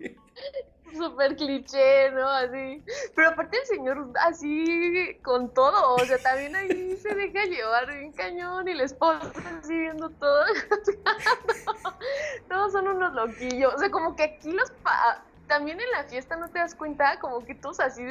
[0.96, 2.30] Súper cliché, ¿no?
[2.30, 2.84] Así.
[3.16, 8.12] Pero aparte el señor así con todo, o sea, también ahí se deja llevar bien
[8.14, 10.46] cañón y la esposa así viendo todo.
[12.50, 13.74] Todos son unos loquillos.
[13.74, 14.72] O sea, como que aquí los...
[14.72, 18.04] Pa también en la fiesta no te das cuenta, como que todos así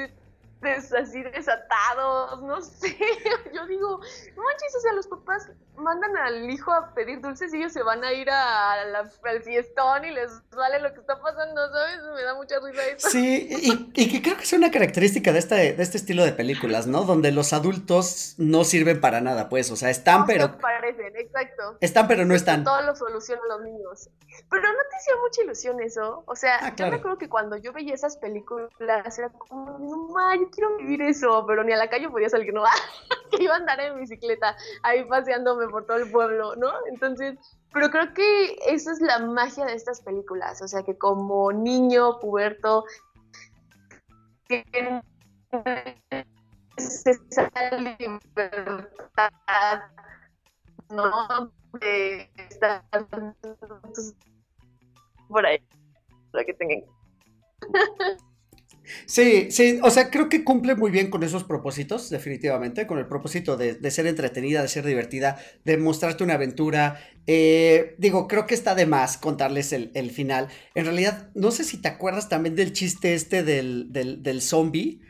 [0.67, 2.97] así desatados, no sé.
[3.55, 4.01] Yo digo,
[4.37, 7.83] no manches, o sea, los papás mandan al hijo a pedir dulces y ellos se
[7.83, 11.99] van a ir a la, al fiestón y les vale lo que está pasando, ¿sabes?
[12.15, 13.11] Me da mucha risa eso.
[13.11, 16.33] Sí, y, y que creo que es una característica de este, de este estilo de
[16.33, 17.03] películas, ¿no?
[17.03, 20.59] Donde los adultos no sirven para nada, pues, o sea, están, pero...
[20.59, 21.77] parecen, exacto.
[21.81, 22.65] Están, pero no están.
[22.65, 24.11] Todo lo solucionan los niños.
[24.51, 26.25] Pero no te hacía mucha ilusión eso.
[26.27, 28.71] O sea, ah, yo me acuerdo que cuando yo veía esas películas
[29.19, 32.63] era como, no, yo quiero vivir eso, pero ni a la calle podía salir, no,
[33.31, 36.71] que iba a andar en bicicleta ahí paseándome por todo el pueblo, ¿no?
[36.91, 37.37] Entonces,
[37.73, 42.21] pero creo que esa es la magia de estas películas, o sea, que como niño,
[42.21, 42.85] puberto,
[44.47, 45.05] tienes
[46.77, 49.31] esa libertad,
[50.91, 51.53] ¿no?
[51.81, 52.85] De estar
[55.29, 55.59] por ahí,
[56.31, 56.85] para que tengan.
[59.07, 63.07] Sí, sí, o sea, creo que cumple muy bien con esos propósitos, definitivamente, con el
[63.07, 67.01] propósito de, ser entretenida, de ser divertida, de mostrarte una aventura.
[67.27, 70.49] Eh, digo, creo que está de más contarles el, final.
[70.75, 75.01] En realidad, no sé si te acuerdas también del chiste este del, del, zombie,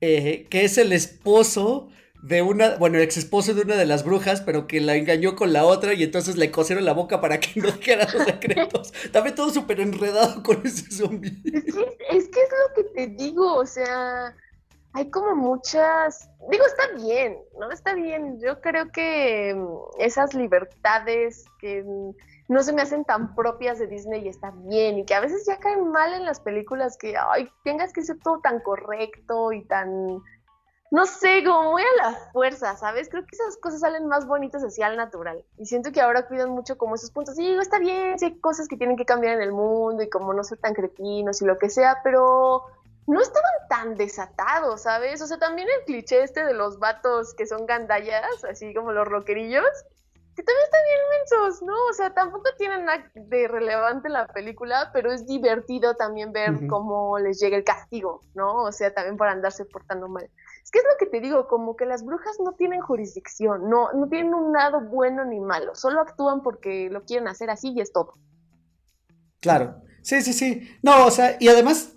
[0.00, 1.88] eh, que es el esposo
[2.24, 5.52] de una, bueno, ex esposo de una de las brujas, pero que la engañó con
[5.52, 8.94] la otra y entonces le cosieron la boca para que no dijera los secretos.
[9.12, 11.42] También todo súper enredado con ese zombie.
[11.44, 14.34] Es que, es que es lo que te digo, o sea,
[14.94, 17.70] hay como muchas, digo, está bien, ¿no?
[17.70, 18.40] Está bien.
[18.40, 21.84] Yo creo que mm, esas libertades que
[22.48, 25.44] no se me hacen tan propias de Disney y está bien, y que a veces
[25.46, 29.62] ya caen mal en las películas que, ay, tengas que ser todo tan correcto y
[29.64, 30.22] tan
[30.94, 33.08] no sé, como muy a la fuerza, ¿sabes?
[33.08, 35.44] Creo que esas cosas salen más bonitas así al natural.
[35.58, 37.34] Y siento que ahora cuidan mucho como esos puntos.
[37.34, 40.32] Sí, está bien, sí hay cosas que tienen que cambiar en el mundo y como
[40.32, 42.66] no ser tan cretinos y lo que sea, pero
[43.08, 45.20] no estaban tan desatados, ¿sabes?
[45.20, 49.08] O sea, también el cliché este de los vatos que son gandallas, así como los
[49.08, 49.66] rockerillos,
[50.36, 51.86] que también están bien inmensos, ¿no?
[51.90, 57.18] O sea, tampoco tienen nada de relevante la película, pero es divertido también ver cómo
[57.18, 58.62] les llega el castigo, ¿no?
[58.62, 60.30] O sea, también por andarse portando mal.
[60.64, 63.92] Es que es lo que te digo, como que las brujas no tienen jurisdicción, no,
[63.92, 67.82] no tienen un lado bueno ni malo, solo actúan porque lo quieren hacer así y
[67.82, 68.14] es todo.
[69.40, 70.66] Claro, sí, sí, sí.
[70.82, 71.94] No, o sea, y además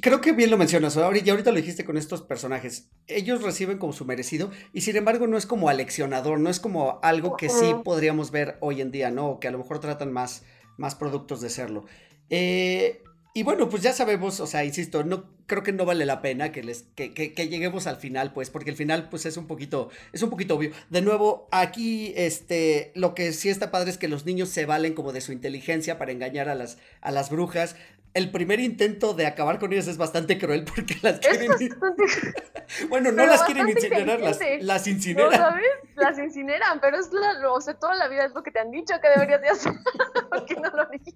[0.00, 2.90] creo que bien lo mencionas, y ahorita lo dijiste con estos personajes.
[3.06, 7.00] Ellos reciben como su merecido y sin embargo no es como aleccionador, no es como
[7.02, 9.40] algo que sí podríamos ver hoy en día, ¿no?
[9.40, 10.44] Que a lo mejor tratan más,
[10.78, 11.84] más productos de serlo.
[12.30, 13.02] Eh,
[13.34, 16.50] y bueno, pues ya sabemos, o sea, insisto, no creo que no vale la pena
[16.50, 19.90] que les que, que, lleguemos al final, pues, porque el final pues es un poquito
[20.14, 20.70] es un poquito obvio.
[20.88, 24.94] De nuevo, aquí este lo que sí está padre es que los niños se valen
[24.94, 27.76] como de su inteligencia para engañar a las a las brujas.
[28.14, 31.50] El primer intento de acabar con ellas es bastante cruel porque las quieren
[32.88, 35.32] Bueno, no las quieren incinerar, las, las incineran.
[35.32, 35.66] ¿No sabes?
[35.96, 38.70] Las incineran, pero es la, o sea, toda la vida es lo que te han
[38.70, 39.72] dicho que deberías de hacer.
[40.30, 41.14] porque no lo harías.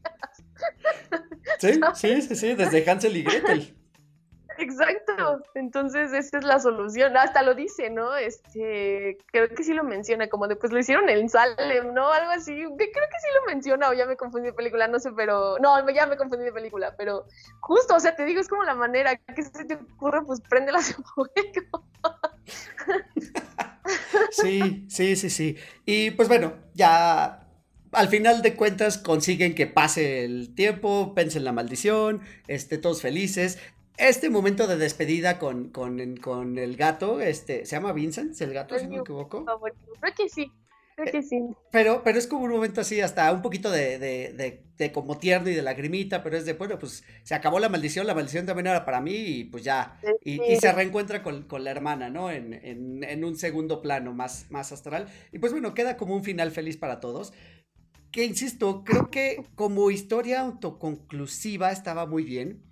[1.59, 3.75] Sí, sí, sí, sí, desde Hansel y Gretel.
[4.59, 8.17] Exacto, entonces esa es la solución, hasta lo dice, ¿no?
[8.17, 12.11] Este, creo que sí lo menciona, como después lo hicieron en Salem, ¿no?
[12.11, 15.11] Algo así, creo que sí lo menciona o ya me confundí de película, no sé,
[15.13, 17.27] pero, no, ya me confundí de película, pero
[17.61, 20.79] justo, o sea, te digo, es como la manera que se te ocurre, pues préndela
[20.79, 21.31] a fuego.
[24.31, 27.47] Sí, sí, sí, sí, y pues bueno, ya
[27.93, 33.59] al final de cuentas consiguen que pase el tiempo, pensen la maldición, este, todos felices.
[33.99, 38.39] Este momento de despedida con, con, el gato, este, ¿se llama Vincent?
[38.41, 39.45] ¿El gato, si no me equivoco?
[39.45, 40.51] Creo que sí.
[40.97, 41.43] Creo que sí.
[41.71, 45.51] Pero, pero es como un momento así, hasta un poquito de, de, de, como tierno
[45.51, 48.67] y de lagrimita, pero es de, bueno, pues se acabó la maldición, la maldición también
[48.69, 49.99] era para mí y pues ya.
[50.23, 52.31] Y, se reencuentra con, la hermana, ¿no?
[52.31, 55.09] En, en, en, un segundo plano más, más astral.
[55.33, 57.33] Y pues bueno, queda como un final feliz para todos
[58.17, 62.63] que insisto, creo que como historia autoconclusiva estaba muy bien.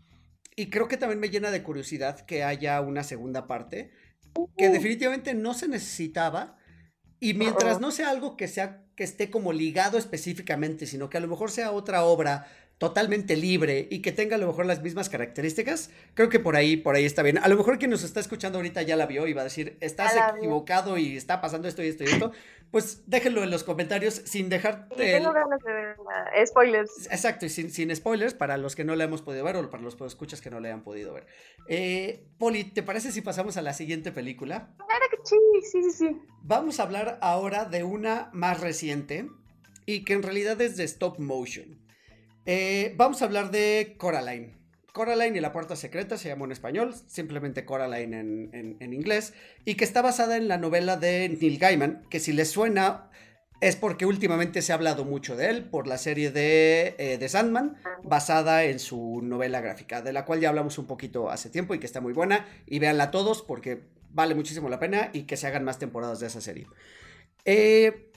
[0.56, 3.90] Y creo que también me llena de curiosidad que haya una segunda parte,
[4.56, 6.56] que definitivamente no se necesitaba.
[7.20, 11.20] Y mientras no sea algo que sea que esté como ligado específicamente, sino que a
[11.20, 12.46] lo mejor sea otra obra
[12.78, 16.76] totalmente libre y que tenga a lo mejor las mismas características, creo que por ahí,
[16.76, 17.38] por ahí está bien.
[17.38, 19.78] A lo mejor quien nos está escuchando ahorita ya la vio y va a decir,
[19.80, 22.32] estás equivocado y está pasando esto y esto y esto.
[22.70, 24.88] Pues déjenlo en los comentarios sin dejar.
[24.88, 25.96] tengo ganas de ver
[26.46, 27.06] spoilers.
[27.10, 29.82] Exacto, y sin, sin, spoilers para los que no la hemos podido ver o para
[29.82, 31.26] los escuchas que no la hayan podido ver.
[31.68, 34.74] Eh, Poli, ¿te parece si pasamos a la siguiente película?
[34.76, 35.36] Claro que sí,
[35.70, 36.20] sí, sí, sí.
[36.42, 39.28] Vamos a hablar ahora de una más reciente
[39.86, 41.83] y que en realidad es de stop motion.
[42.46, 44.54] Eh, vamos a hablar de Coraline.
[44.92, 49.84] Coraline y la puerta secreta se llamó en español, simplemente Coraline en, inglés, y que
[49.84, 53.10] está basada en la novela de Neil Gaiman, que si les suena
[53.60, 57.76] es porque últimamente se ha hablado mucho de él por la serie de, eh, Sandman,
[58.02, 61.78] basada en su novela gráfica, de la cual ya hablamos un poquito hace tiempo y
[61.78, 65.46] que está muy buena, y véanla todos porque vale muchísimo la pena y que se
[65.46, 66.66] hagan más temporadas de esa serie.
[67.44, 68.12] Eh,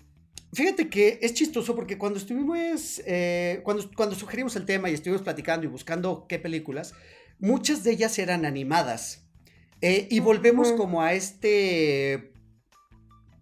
[0.53, 5.21] Fíjate que es chistoso porque cuando estuvimos, eh, cuando, cuando sugerimos el tema y estuvimos
[5.21, 6.93] platicando y buscando qué películas,
[7.39, 9.27] muchas de ellas eran animadas.
[9.81, 12.31] Eh, y volvemos como a este,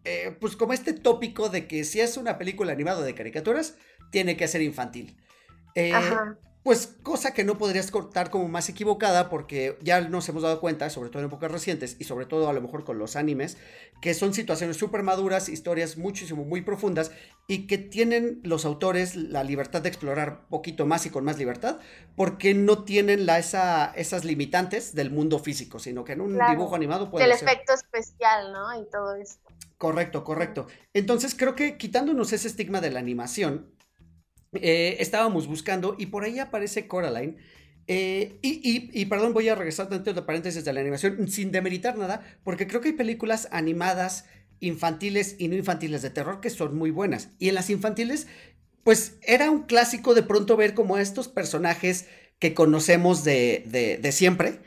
[0.03, 3.75] eh, pues como este tópico de que si es una película animada de caricaturas,
[4.11, 5.17] tiene que ser infantil.
[5.93, 10.59] Ajá pues cosa que no podrías cortar como más equivocada porque ya nos hemos dado
[10.59, 13.57] cuenta, sobre todo en épocas recientes y sobre todo a lo mejor con los animes,
[14.01, 17.11] que son situaciones súper maduras, historias muchísimo, muy profundas
[17.45, 21.77] y que tienen los autores la libertad de explorar poquito más y con más libertad
[22.15, 26.75] porque no tienen la, esa, esas limitantes del mundo físico, sino que en un dibujo
[26.75, 28.81] animado puede El efecto especial, ¿no?
[28.81, 29.37] Y todo eso.
[29.77, 30.65] Correcto, correcto.
[30.95, 33.74] Entonces creo que quitándonos ese estigma de la animación,
[34.61, 37.37] eh, estábamos buscando y por ahí aparece Coraline.
[37.87, 42.23] Eh, y, perdón, voy a regresar dentro de paréntesis de la animación sin demeritar nada,
[42.43, 44.25] porque creo que hay películas animadas
[44.59, 47.29] infantiles y no infantiles de terror que son muy buenas.
[47.37, 48.27] Y en las infantiles,
[48.83, 52.07] pues era un clásico de pronto ver como estos personajes
[52.39, 54.59] que conocemos de, de siempre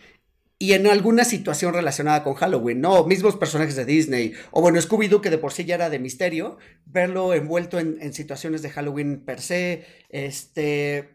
[0.61, 3.05] y en alguna situación relacionada con Halloween, ¿no?
[3.05, 6.59] Mismos personajes de Disney, o bueno, Scooby-Doo, que de por sí ya era de misterio,
[6.85, 11.15] verlo envuelto en, situaciones de Halloween per se, este,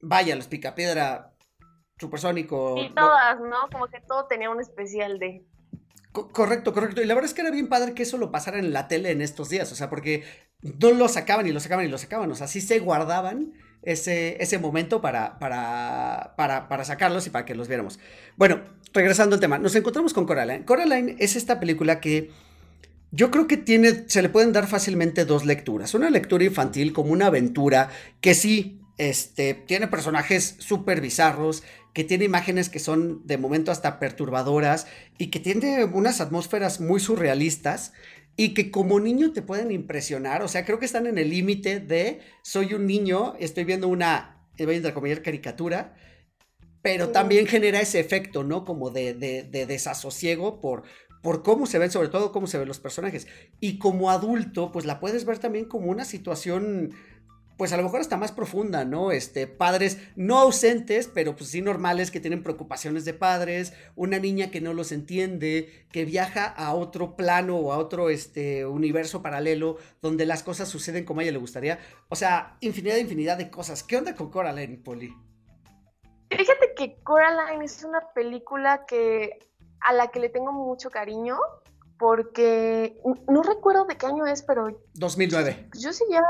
[0.00, 1.34] vaya, los Picapiedra,
[1.98, 2.76] Supersónico.
[2.78, 3.68] Y todas, ¿no?
[3.72, 5.44] Como que todo tenía un especial de...
[6.12, 7.02] correcto, correcto.
[7.02, 9.10] Y la verdad es que era bien padre que eso lo pasara en la tele
[9.10, 10.22] en estos días, o sea, porque
[10.62, 14.40] no lo sacaban y lo sacaban y lo sacaban, o sea, sí se guardaban ese,
[14.40, 17.98] ese momento para, para, para, para sacarlos y para que los viéramos.
[18.36, 18.62] Bueno,
[18.94, 20.64] regresando al tema, nos encontramos con Coraline.
[20.64, 22.30] Coraline es esta película que
[23.10, 25.94] yo creo que tiene, se le pueden dar fácilmente dos lecturas.
[25.94, 32.24] Una lectura infantil como una aventura que sí, este, tiene personajes súper bizarros, que tiene
[32.24, 34.86] imágenes que son de momento hasta perturbadoras
[35.18, 37.92] y que tiene unas atmósferas muy surrealistas
[38.36, 40.42] y que como niño te pueden impresionar.
[40.42, 44.38] O sea, creo que están en el límite de soy un niño, estoy viendo una,
[44.58, 45.94] voy a caricatura
[46.84, 48.66] pero también genera ese efecto, ¿no?
[48.66, 49.14] Como de,
[49.50, 50.82] desasosiego por,
[51.22, 53.26] por cómo se ven, sobre todo cómo se ven los personajes.
[53.58, 56.92] Y como adulto, pues la puedes ver también como una situación,
[57.56, 59.12] pues a lo mejor hasta más profunda, ¿no?
[59.12, 64.50] Este, padres no ausentes, pero pues sí normales, que tienen preocupaciones de padres, una niña
[64.50, 69.78] que no los entiende, que viaja a otro plano o a otro este, universo paralelo
[70.02, 71.78] donde las cosas suceden como a ella le gustaría.
[72.10, 73.82] O sea, infinidad, infinidad de cosas.
[73.82, 75.14] ¿Qué onda con Coraline, Poli?
[76.36, 79.38] Fíjate que Coraline es una película que
[79.80, 81.38] a la que le tengo mucho cariño
[81.98, 85.70] porque no recuerdo de qué año es, pero 2009.
[85.78, 86.22] Yo seguía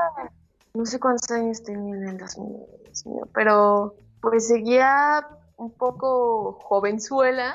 [0.74, 7.54] no sé cuántos años tenía en el 2009, pero pues seguía un poco jovenzuela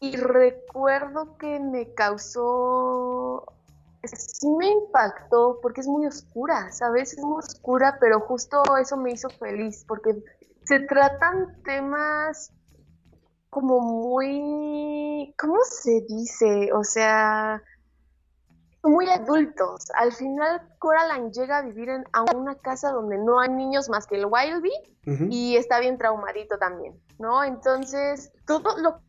[0.00, 3.44] y recuerdo que me causó
[4.14, 7.12] sí me impactó porque es muy oscura, ¿sabes?
[7.14, 10.14] Es muy oscura, pero justo eso me hizo feliz porque
[10.66, 12.52] se tratan temas
[13.50, 16.70] como muy, ¿cómo se dice?
[16.74, 17.62] O sea,
[18.82, 19.86] muy adultos.
[19.94, 24.06] Al final Coraline llega a vivir en, a una casa donde no hay niños más
[24.06, 24.72] que el Wildy
[25.30, 27.44] y está bien traumadito también, ¿no?
[27.44, 29.00] Entonces, todo lo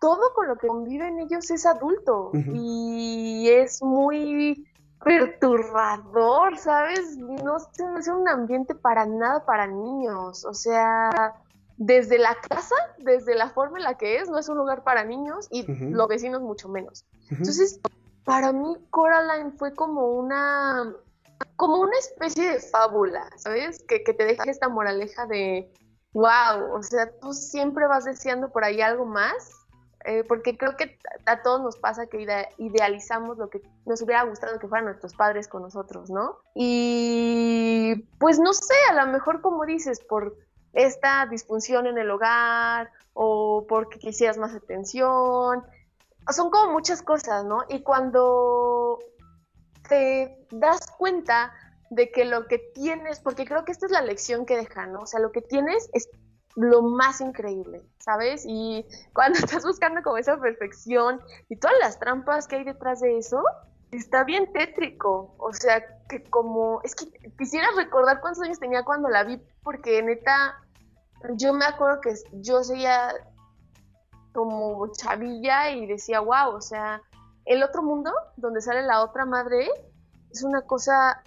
[0.00, 4.66] todo con lo que conviven ellos es adulto y es muy
[5.04, 7.16] perturbador, ¿sabes?
[7.16, 10.44] No, no es un ambiente para nada para niños.
[10.44, 11.34] O sea,
[11.76, 15.04] desde la casa, desde la forma en la que es, no es un lugar para
[15.04, 17.04] niños y los vecinos mucho menos.
[17.30, 17.80] Entonces,
[18.24, 20.92] para mí Coraline fue como una
[21.56, 23.82] como una especie de fábula, ¿sabes?
[23.88, 25.72] Que, que te deja esta moraleja de
[26.12, 29.61] wow, o sea, tú siempre vas deseando por ahí algo más
[30.04, 32.26] eh, porque creo que a todos nos pasa que
[32.58, 36.38] idealizamos lo que nos hubiera gustado que fueran nuestros padres con nosotros, ¿no?
[36.54, 40.36] Y pues no sé, a lo mejor como dices, por
[40.72, 45.62] esta disfunción en el hogar o porque quisieras más atención,
[46.30, 47.64] son como muchas cosas, ¿no?
[47.68, 48.98] Y cuando
[49.88, 51.52] te das cuenta
[51.90, 55.00] de que lo que tienes, porque creo que esta es la lección que deja, ¿no?
[55.00, 56.08] O sea, lo que tienes es
[56.56, 58.44] lo más increíble, ¿sabes?
[58.46, 63.18] Y cuando estás buscando como esa perfección y todas las trampas que hay detrás de
[63.18, 63.42] eso,
[63.90, 65.34] está bien tétrico.
[65.38, 67.06] O sea, que como, es que
[67.38, 70.60] quisiera recordar cuántos años tenía cuando la vi, porque neta,
[71.34, 73.14] yo me acuerdo que yo seguía
[74.32, 77.02] como chavilla y decía, wow, o sea,
[77.44, 79.68] el otro mundo, donde sale la otra madre,
[80.30, 81.22] es una cosa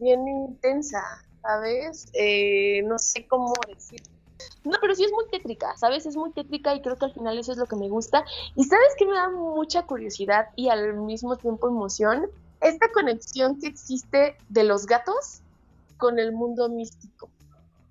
[0.00, 1.02] bien intensa,
[1.42, 2.08] ¿sabes?
[2.14, 4.00] Eh, no sé cómo decir.
[4.64, 6.06] No, pero sí es muy tétrica, ¿sabes?
[6.06, 8.24] Es muy tétrica y creo que al final eso es lo que me gusta.
[8.54, 12.26] Y sabes que me da mucha curiosidad y al mismo tiempo emoción,
[12.60, 15.40] esta conexión que existe de los gatos
[15.96, 17.28] con el mundo místico,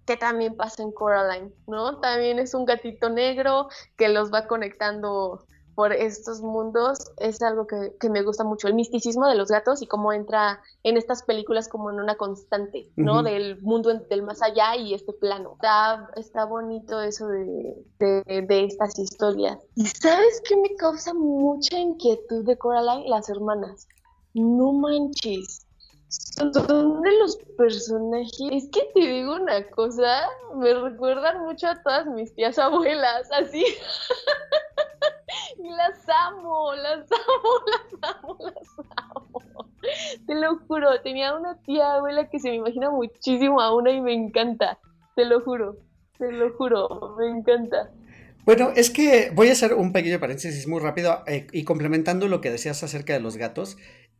[0.06, 1.98] que también pasa en Coraline, ¿no?
[1.98, 5.46] También es un gatito negro que los va conectando
[5.76, 9.88] por estos mundos es algo que, me gusta mucho, el misticismo de los gatos y
[9.88, 13.24] cómo entra en estas películas como en una constante, ¿no?
[13.24, 15.54] Del mundo del más allá y este plano.
[15.56, 19.60] Está, está bonito eso de, de, estas historias.
[19.76, 23.10] ¿Y sabes qué me causa mucha inquietud de Coraline?
[23.10, 23.88] Las hermanas.
[24.34, 25.65] No manches.
[26.36, 26.52] Son
[27.02, 28.50] de los personajes.
[28.52, 33.64] Es que te digo una cosa, me recuerdan mucho a todas mis tías abuelas, así.
[35.58, 37.50] Las amo, las amo,
[38.02, 39.42] las amo, las amo.
[40.28, 44.02] Te lo juro, tenía una tía abuela que se me imagina muchísimo a una y
[44.02, 44.80] me encanta.
[45.16, 45.78] Te lo juro,
[46.18, 47.92] te lo juro, me encanta.
[48.46, 52.42] Bueno, es que voy a hacer un pequeño paréntesis muy rápido eh, y complementando lo
[52.42, 53.78] que decías acerca de los gatos.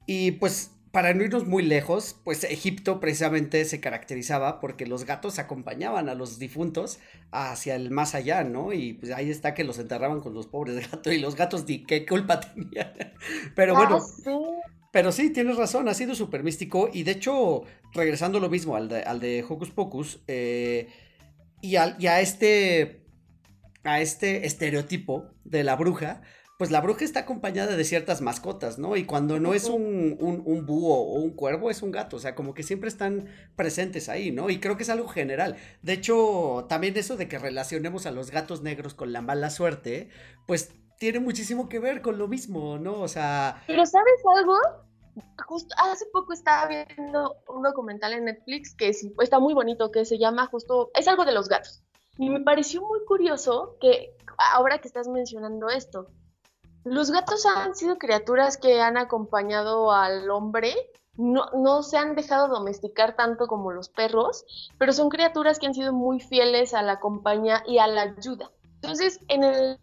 [0.08, 5.40] Y pues para no irnos muy lejos, pues Egipto precisamente se caracterizaba porque los gatos
[5.40, 7.00] acompañaban a los difuntos
[7.32, 8.72] hacia el más allá, ¿no?
[8.72, 12.06] Y pues ahí está que los enterraban con los pobres gatos y los gatos, ¿qué
[12.06, 12.94] culpa tenían?
[13.58, 14.00] Pero bueno.
[14.26, 14.62] Ah,
[14.94, 18.88] pero sí, tienes razón, ha sido súper místico y de hecho, regresando lo mismo al
[18.88, 20.88] de, al de Hocus Pocus, eh,
[21.60, 23.06] y, y a este,
[23.84, 26.22] a este estereotipo de la bruja,
[26.58, 28.96] pues la bruja está acompañada de ciertas mascotas, ¿no?
[28.96, 32.34] Y cuando no es un, un, búho o un cuervo, es un gato, o sea,
[32.34, 33.28] como que siempre están
[33.58, 34.50] presentes ahí, ¿no?
[34.50, 35.58] Y creo que es algo general.
[35.82, 40.10] De hecho, también eso de que relacionemos a los gatos negros con la mala suerte,
[40.48, 43.02] pues tiene muchísimo que ver con lo mismo, ¿no?
[43.02, 43.62] O sea...
[43.68, 44.56] Pero ¿sabes algo?
[45.46, 50.18] Justo hace poco estaba viendo un documental en Netflix que está muy bonito, que se
[50.18, 51.84] llama justo, es algo de los gatos.
[52.18, 54.16] Y me pareció muy curioso que
[54.54, 56.08] ahora que estás mencionando esto,
[56.86, 60.74] los gatos han sido criaturas que han acompañado al hombre.
[61.16, 64.46] No, no se han dejado domesticar tanto como los perros,
[64.78, 68.52] pero son criaturas que han sido muy fieles a la compañía y a la ayuda.
[68.82, 69.80] Entonces, en el,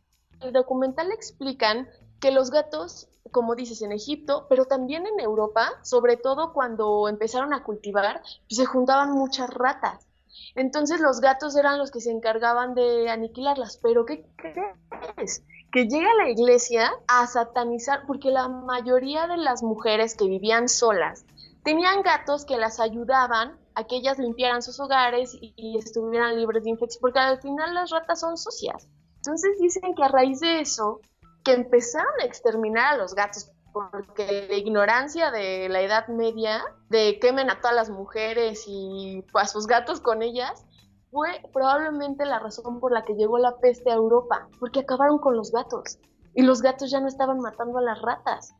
[0.53, 1.89] documental explican
[2.21, 7.55] que los gatos como dices, en Egipto, pero también en Europa, sobre todo cuando empezaron
[7.55, 10.07] a cultivar, pues se juntaban muchas ratas.
[10.55, 13.79] Entonces los gatos eran los que se encargaban de aniquilarlas.
[13.83, 15.43] Pero ¿qué crees?
[15.73, 20.69] Que llega a la iglesia a satanizar, porque la mayoría de las mujeres que vivían
[20.69, 21.25] solas
[21.65, 26.71] tenían gatos que las ayudaban a que ellas limpiaran sus hogares y, estuvieran libres de
[26.71, 28.87] infección, porque al final las ratas son sucias.
[29.17, 31.01] Entonces dicen que a raíz de eso,
[31.43, 37.19] que empezaron a exterminar a los gatos, porque la ignorancia de la Edad Media, de
[37.19, 40.67] quemen a todas las mujeres y a sus gatos con ellas,
[41.13, 45.37] fue probablemente la razón por la que llegó la peste a Europa, porque acabaron con
[45.37, 45.99] los gatos
[46.35, 48.55] y los gatos ya no estaban matando a las ratas.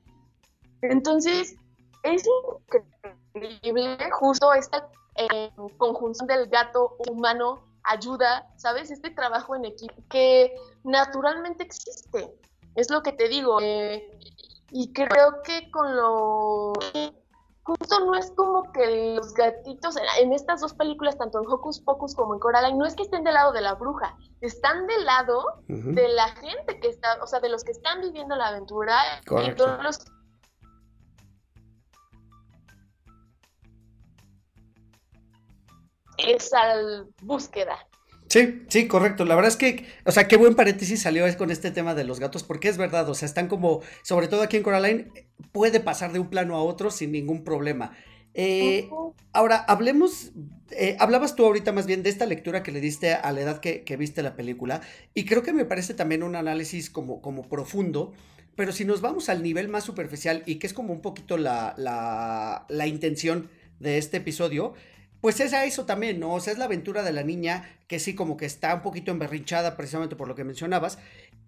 [0.83, 1.57] Entonces,
[2.03, 2.25] es
[3.35, 4.87] increíble justo esta
[5.17, 8.91] eh, conjunción del gato humano ayuda, ¿sabes?
[8.91, 12.35] Este trabajo en equipo que naturalmente existe.
[12.75, 13.61] Es lo que te digo.
[13.63, 14.11] Eh,
[14.71, 16.73] y creo que con lo
[17.65, 22.15] justo no es como que los gatitos en estas dos películas, tanto en Hocus Pocus
[22.15, 25.63] como en Coraline, no es que estén del lado de la bruja, están del lado
[25.69, 28.97] de la gente que está, o sea, de los que están viviendo la aventura
[29.45, 29.99] y todos los
[36.19, 36.61] esa
[37.23, 37.79] búsqueda.
[38.33, 39.27] Sí, sí, correcto.
[39.27, 42.19] La verdad es que, o sea, qué buen paréntesis salió con este tema de los
[42.19, 45.13] gatos, porque es verdad, o sea, están como, sobre todo aquí en Coraline,
[45.53, 47.93] puede pasar de un plano a otro sin ningún problema.
[48.33, 48.89] Eh,
[49.35, 50.33] ahora, hablemos,
[50.71, 53.61] eh, hablabas tú ahorita más bien de esta lectura que le diste a la edad
[53.61, 54.81] que, que, viste la película,
[55.13, 58.15] y creo que me parece también un análisis como, como profundo,
[58.57, 61.75] pero si nos vamos al nivel más superficial y que es como un poquito la,
[61.77, 64.73] la, la intención de este episodio,
[65.23, 66.35] pues es a eso también, ¿no?
[66.35, 69.13] O sea, es la aventura de la niña que sí como que está un poquito
[69.13, 70.99] emberrinchada precisamente por lo que mencionabas,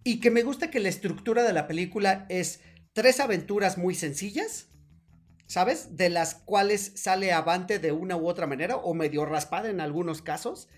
[0.05, 2.61] y que me gusta que la estructura de la película es
[2.93, 4.69] tres aventuras muy sencillas,
[5.49, 5.97] ¿sabes?
[5.97, 10.23] De las cuales sale avante de una u otra manera o medio raspada en algunos
[10.23, 10.69] casos.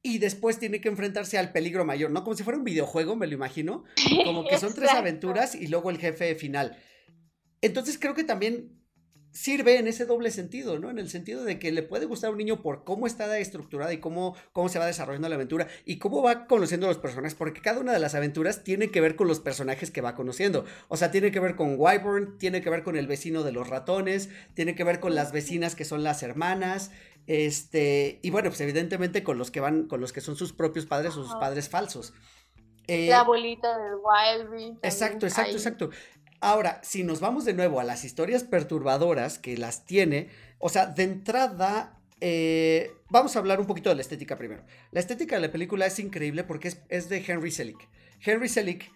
[0.00, 2.24] Y después tiene que enfrentarse al peligro mayor, ¿no?
[2.24, 3.84] Como si fuera un videojuego, me lo imagino.
[4.24, 6.78] Como que son tres aventuras y luego el jefe final.
[7.60, 8.83] Entonces creo que también
[9.34, 10.90] sirve en ese doble sentido, ¿no?
[10.90, 13.92] En el sentido de que le puede gustar a un niño por cómo está estructurada
[13.92, 17.34] y cómo, cómo se va desarrollando la aventura y cómo va conociendo a los personajes,
[17.34, 20.64] porque cada una de las aventuras tiene que ver con los personajes que va conociendo.
[20.86, 23.68] O sea, tiene que ver con Wyvern, tiene que ver con el vecino de los
[23.68, 26.92] ratones, tiene que ver con las vecinas que son las hermanas,
[27.26, 30.86] este, y bueno, pues evidentemente con los que van, con los que son sus propios
[30.86, 32.14] padres o sus padres falsos.
[32.86, 34.78] Eh, la abuelita del Wildby.
[34.82, 35.90] Exacto, exacto, exacto.
[36.44, 40.28] Ahora, si nos vamos de nuevo a las historias perturbadoras que las tiene,
[40.58, 44.62] o sea, de entrada, eh, vamos a hablar un poquito de la estética primero.
[44.90, 47.88] La estética de la película es increíble porque es, es de Henry Selick.
[48.20, 48.92] Henry Selick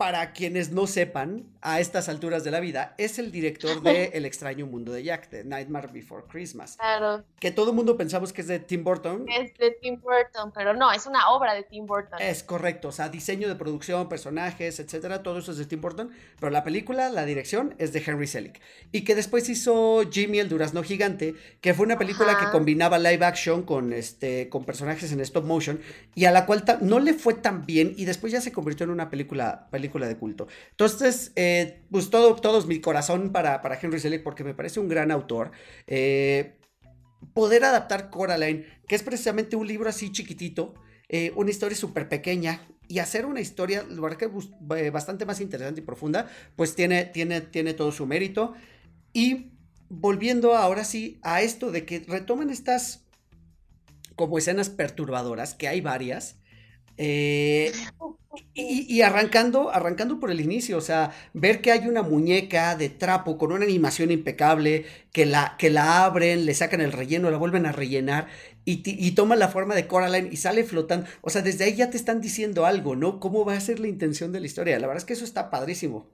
[0.00, 4.24] para quienes no sepan, a estas alturas de la vida, es el director de El
[4.24, 6.76] extraño mundo de Jack, de Nightmare Before Christmas.
[6.76, 7.22] Claro.
[7.38, 9.26] Que todo el mundo pensamos que es de Tim Burton.
[9.28, 12.18] Es de Tim Burton, pero no, es una obra de Tim Burton.
[12.20, 16.10] Es correcto, o sea, diseño de producción, personajes, etcétera, todo eso es de Tim Burton,
[16.38, 18.60] pero la película, la dirección es de Henry Selick.
[18.92, 23.24] Y que después hizo Jimmy el Durazno Gigante, que fue una película que combinaba live
[23.24, 25.80] action con, este, con personajes en stop motion,
[26.14, 28.90] y a la cual no le fue tan bien, y después ya se convirtió en
[28.90, 30.48] una película, película de culto.
[30.70, 34.88] Entonces, eh, pues todo, todo mi corazón para, para Henry Selick porque me parece un
[34.88, 35.50] gran autor.
[35.86, 36.58] Eh,
[37.34, 40.74] poder adaptar Coraline, que es precisamente un libro así chiquitito,
[41.08, 43.84] eh, una historia súper pequeña, y hacer una historia,
[44.18, 48.54] que bastante más interesante y profunda, pues tiene, tiene, tiene todo su mérito.
[49.12, 49.52] Y
[49.88, 53.04] volviendo ahora sí a esto de que retoman estas
[54.16, 56.39] como escenas perturbadoras, que hay varias,
[57.02, 57.72] eh,
[58.54, 63.38] y, arrancando, arrancando por el inicio, o sea, ver que hay una muñeca de trapo
[63.38, 67.66] con una animación impecable, que la, que la abren, le sacan el relleno, la vuelven
[67.66, 68.28] a rellenar
[68.64, 71.06] y, y toma la forma de Coraline y sale flotando.
[71.22, 73.18] O sea, desde ahí ya te están diciendo algo, ¿no?
[73.20, 74.78] ¿Cómo va a ser la intención de la historia?
[74.78, 76.06] La verdad es que eso está padrísimo.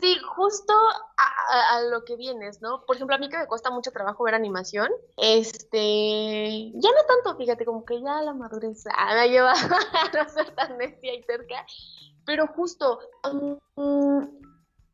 [0.00, 0.72] Sí, justo
[1.16, 2.84] a, lo que vienes, ¿no?
[2.84, 7.36] Por ejemplo, a mí que me cuesta mucho trabajo ver animación, este, ya no tanto,
[7.36, 9.58] fíjate, como que ya la madurez ah, me ha llevado
[9.94, 11.66] a no ser tan necia y cerca,
[12.24, 13.00] pero justo,
[13.76, 14.22] mm,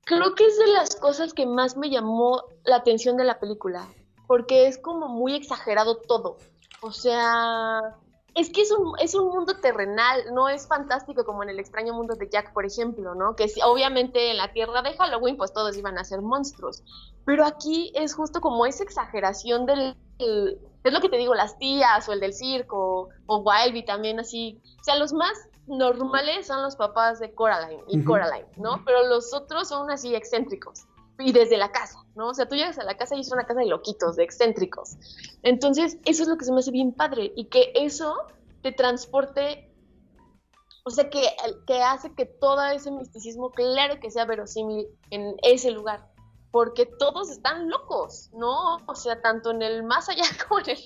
[0.04, 3.88] creo que es de las cosas que más me llamó la atención de la película,
[4.26, 6.38] porque es como muy exagerado todo,
[6.80, 7.98] o sea,
[8.34, 11.94] es que es un, es un mundo terrenal, no es fantástico como en el extraño
[11.94, 13.36] mundo de Jack, por ejemplo, ¿no?
[13.36, 16.82] Que obviamente en la tierra de Halloween pues todos iban a ser monstruos,
[17.24, 19.96] pero aquí es justo como esa exageración del...
[20.18, 24.60] es lo que te digo, las tías o el del circo o Wildby también así.
[24.80, 25.32] O sea, los más
[25.66, 28.82] normales son los papás de Coraline y Coraline, ¿no?
[28.84, 30.86] Pero los otros son así excéntricos
[31.18, 32.28] y desde la casa, ¿no?
[32.28, 34.96] O sea, tú llegas a la casa y es una casa de loquitos, de excéntricos.
[35.42, 38.16] Entonces, eso es lo que se me hace bien padre y que eso
[38.62, 39.70] te transporte,
[40.84, 41.22] o sea, que,
[41.66, 46.08] que hace que todo ese misticismo, claro que sea verosímil en ese lugar,
[46.50, 48.76] porque todos están locos, ¿no?
[48.86, 50.78] O sea, tanto en el más allá como en el...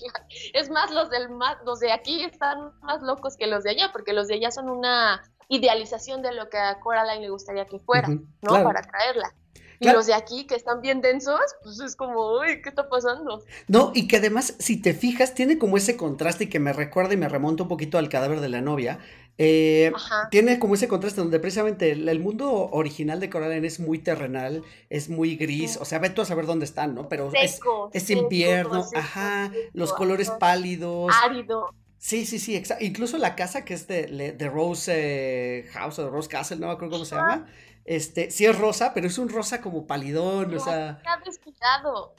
[0.52, 3.90] Es más, los, del más, los de aquí están más locos que los de allá,
[3.92, 7.78] porque los de allá son una idealización de lo que a Coraline le gustaría que
[7.78, 8.64] fuera, ¿no?
[8.64, 9.34] Para traerla.
[9.80, 13.42] Y los de aquí que están bien densos, pues es como, uy, ¿qué está pasando?
[13.68, 17.14] No, y que además, si te fijas, tiene como ese contraste y que me recuerda
[17.14, 18.98] y me remonta un poquito al cadáver de la novia.
[19.40, 19.92] Eh,
[20.32, 25.08] tiene como ese contraste donde precisamente el, mundo original de Coraline es muy terrenal, es
[25.08, 27.08] muy gris, o sea, ve tú a saber dónde están, ¿no?
[27.08, 27.60] Pero es,
[27.92, 31.14] es invierno, ajá, los colores pálidos.
[31.22, 31.72] Árido.
[31.98, 32.84] Sí, sí, sí, exacto.
[32.84, 36.68] Incluso la casa que es de, de Rose eh, House o de Rose Castle, no
[36.68, 37.46] me acuerdo cómo se llama.
[37.88, 41.00] Este, sí es rosa, pero es un rosa como palidón, o sea.
[41.24, 42.14] descuidado.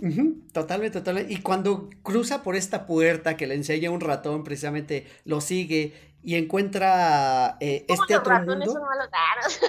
[0.51, 1.31] totalmente, totalmente.
[1.31, 5.93] Y cuando cruza por esta puerta que le enseña un ratón, precisamente lo sigue
[6.23, 8.65] y encuentra eh, este otro mundo.
[8.65, 9.59] Son malos?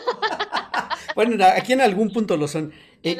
[1.14, 2.72] bueno, aquí en algún punto lo son.
[3.03, 3.16] Eh,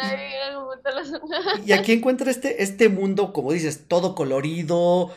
[1.65, 5.11] y aquí encuentra este, este mundo, como dices, todo colorido,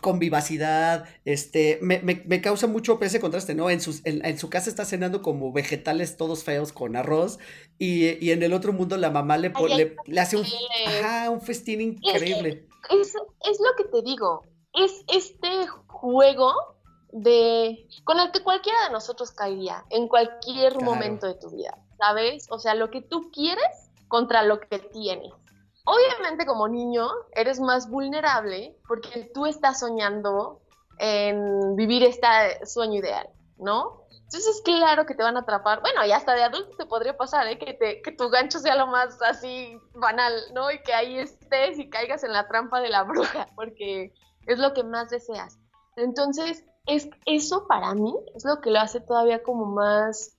[0.00, 3.70] con vivacidad, este, me, me, me, causa mucho ese contraste, ¿no?
[3.70, 7.38] En, sus, en, en, su casa está cenando como vegetales todos feos con arroz
[7.78, 10.44] y, y en el otro mundo la mamá le, Ay, le, le, hace un,
[10.86, 12.68] ajá, un festín increíble.
[12.90, 13.14] Es,
[13.50, 14.42] es, lo que te digo,
[14.74, 16.52] es este juego
[17.12, 20.84] de con el que cualquiera de nosotros caería en cualquier claro.
[20.84, 22.46] momento de tu vida, ¿sabes?
[22.50, 25.32] O sea, lo que tú quieres contra lo que tienes.
[25.86, 30.60] Obviamente como niño eres más vulnerable porque tú estás soñando
[30.98, 32.26] en vivir este
[32.66, 34.06] sueño ideal, ¿no?
[34.10, 35.80] Entonces, claro que te van a atrapar.
[35.80, 37.58] Bueno, y hasta de adulto te podría pasar, ¿eh?
[37.58, 40.72] Que, te, que tu gancho sea lo más así banal, ¿no?
[40.72, 44.12] Y que ahí estés y caigas en la trampa de la bruja, porque
[44.46, 45.60] es lo que más deseas.
[45.94, 50.36] Entonces, es, eso para mí es lo que lo hace todavía como más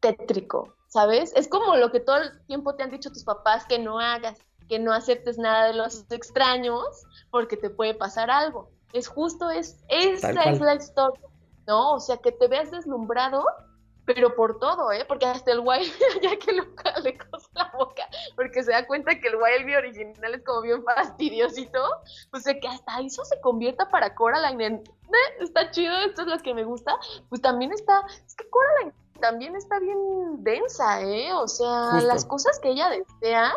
[0.00, 1.32] tétrico, ¿sabes?
[1.34, 4.38] Es como lo que todo el tiempo te han dicho tus papás que no hagas,
[4.68, 6.86] que no aceptes nada de los extraños
[7.32, 8.70] porque te puede pasar algo.
[8.92, 11.26] Es justo, es, esa es la historia,
[11.66, 11.94] ¿no?
[11.94, 13.44] O sea, que te veas deslumbrado,
[14.04, 15.04] pero por todo, ¿eh?
[15.08, 15.92] Porque hasta el Wild,
[16.22, 16.62] ya que lo,
[17.02, 20.84] le cosa la boca, porque se da cuenta que el Wildby original es como bien
[20.84, 21.82] fastidiosito,
[22.32, 25.34] o sea, que hasta eso se convierta para Coraline en, ¿eh?
[25.40, 26.96] está chido, esto es lo que me gusta,
[27.28, 28.92] pues también está, es que Coraline
[29.24, 29.98] también está bien
[30.44, 31.32] densa, ¿eh?
[31.32, 32.06] O sea, Justo.
[32.06, 33.54] las cosas que ella desea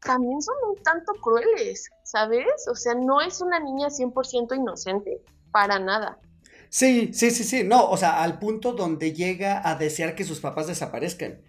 [0.00, 2.46] también son un tanto crueles, ¿sabes?
[2.70, 5.20] O sea, no es una niña 100% inocente,
[5.50, 6.20] para nada.
[6.68, 10.38] Sí, sí, sí, sí, no, o sea, al punto donde llega a desear que sus
[10.38, 11.42] papás desaparezcan.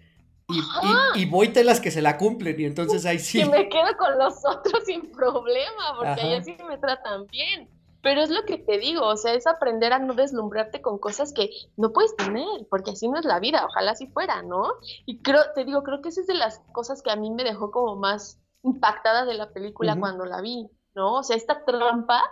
[0.48, 3.42] Y, y, y voy telas que se la cumplen, y entonces ahí sí.
[3.42, 7.68] Y me quedo con los otros sin problema, porque ahí sí me tratan bien.
[8.02, 11.32] Pero es lo que te digo, o sea, es aprender a no deslumbrarte con cosas
[11.32, 14.74] que no puedes tener, porque así no es la vida, ojalá así fuera, ¿no?
[15.04, 17.44] Y creo, te digo, creo que esa es de las cosas que a mí me
[17.44, 20.00] dejó como más impactada de la película uh -huh.
[20.00, 21.14] cuando la vi, ¿no?
[21.14, 22.22] O sea, esta trampa,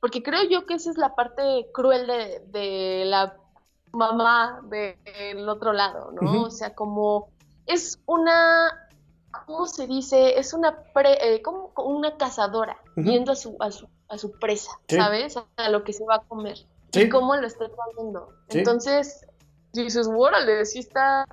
[0.00, 3.36] porque creo yo que esa es la parte cruel de, de la
[3.92, 6.30] mamá del de otro lado, ¿no?
[6.30, 6.46] Uh -huh.
[6.46, 7.30] O sea, como
[7.66, 8.88] es una
[9.46, 10.38] ¿cómo se dice?
[10.38, 13.04] Es una pre, eh, como una cazadora uh -huh.
[13.04, 14.96] viendo a su, a su, a su presa, sí.
[14.96, 15.36] ¿sabes?
[15.56, 16.58] A lo que se va a comer.
[16.92, 17.02] Sí.
[17.02, 18.28] Y cómo lo está trayendo.
[18.50, 18.58] Sí.
[18.58, 19.26] Entonces,
[19.72, 21.26] dices, órale, sí está,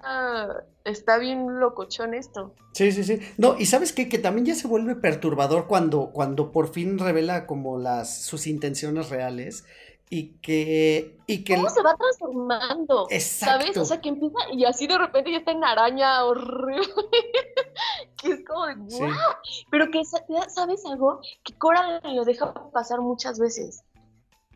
[0.85, 2.55] está bien locochón esto.
[2.73, 3.19] Sí, sí, sí.
[3.37, 4.07] No, y sabes qué?
[4.07, 9.09] que también ya se vuelve perturbador cuando, cuando por fin revela como las, sus intenciones
[9.09, 9.65] reales
[10.09, 13.61] y que y que cómo se va transformando Exacto.
[13.61, 16.81] sabes o sea que empieza y así de repente ya está en araña horrible
[18.17, 19.65] que es como de wow sí.
[19.69, 23.83] pero que sabes algo que Cora lo deja pasar muchas veces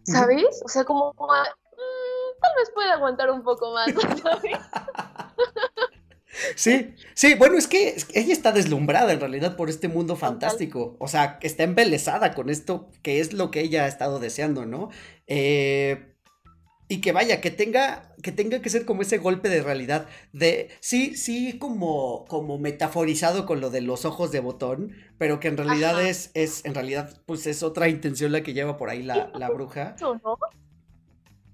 [0.03, 0.65] sabes uh -huh.
[0.65, 3.91] o sea como mmm, tal vez puede aguantar un poco más
[4.23, 4.57] ¿sabes?
[6.55, 11.07] Sí, sí, bueno, es que ella está deslumbrada en realidad por este mundo fantástico, o
[11.07, 14.89] sea, está embelesada con esto, que es lo que ella ha estado deseando, ¿no?
[15.27, 16.13] Eh,
[16.89, 20.69] y que vaya, que tenga, que tenga que ser como ese golpe de realidad, de,
[20.79, 25.57] sí, sí, como, como metaforizado con lo de los ojos de botón, pero que en
[25.57, 29.31] realidad es, es, en realidad, pues es otra intención la que lleva por ahí la,
[29.33, 29.95] la bruja.
[30.01, 30.37] ¿no?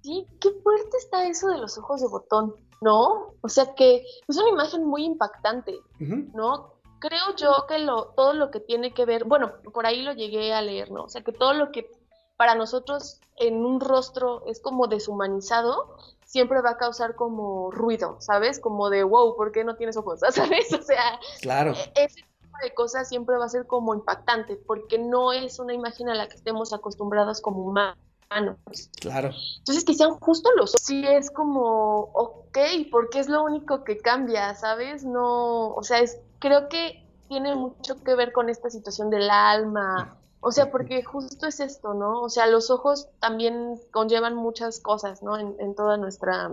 [0.02, 2.56] Sí, qué fuerte está eso de los ojos de botón.
[2.82, 3.34] ¿No?
[3.42, 6.34] O sea que es una imagen muy impactante, uh -huh.
[6.34, 6.74] ¿no?
[7.00, 10.54] Creo yo que lo, todo lo que tiene que ver, bueno, por ahí lo llegué
[10.54, 11.04] a leer, ¿no?
[11.04, 11.90] O sea que todo lo que
[12.36, 18.60] para nosotros en un rostro es como deshumanizado, siempre va a causar como ruido, ¿sabes?
[18.60, 20.20] Como de, wow, ¿por qué no tienes ojos?
[20.32, 20.74] ¿Sabes?
[20.74, 21.72] O sea, claro.
[21.72, 25.74] E-, ese tipo de cosas siempre va a ser como impactante, porque no es una
[25.74, 27.98] imagen a la que estemos acostumbrados como humanos
[28.30, 28.58] humanos.
[29.00, 29.32] Claro.
[29.58, 32.58] Entonces, que sean justo los sí es como, ok,
[32.92, 35.04] porque es lo único que cambia, ¿sabes?
[35.04, 40.18] No, o sea, es, creo que tiene mucho que ver con esta situación del alma.
[40.42, 42.22] O sea, porque justo es esto, ¿no?
[42.22, 45.38] O sea, los ojos también conllevan muchas cosas, ¿no?
[45.38, 46.50] En, en toda nuestra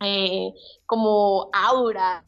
[0.00, 0.52] eh,
[0.84, 2.24] como aura,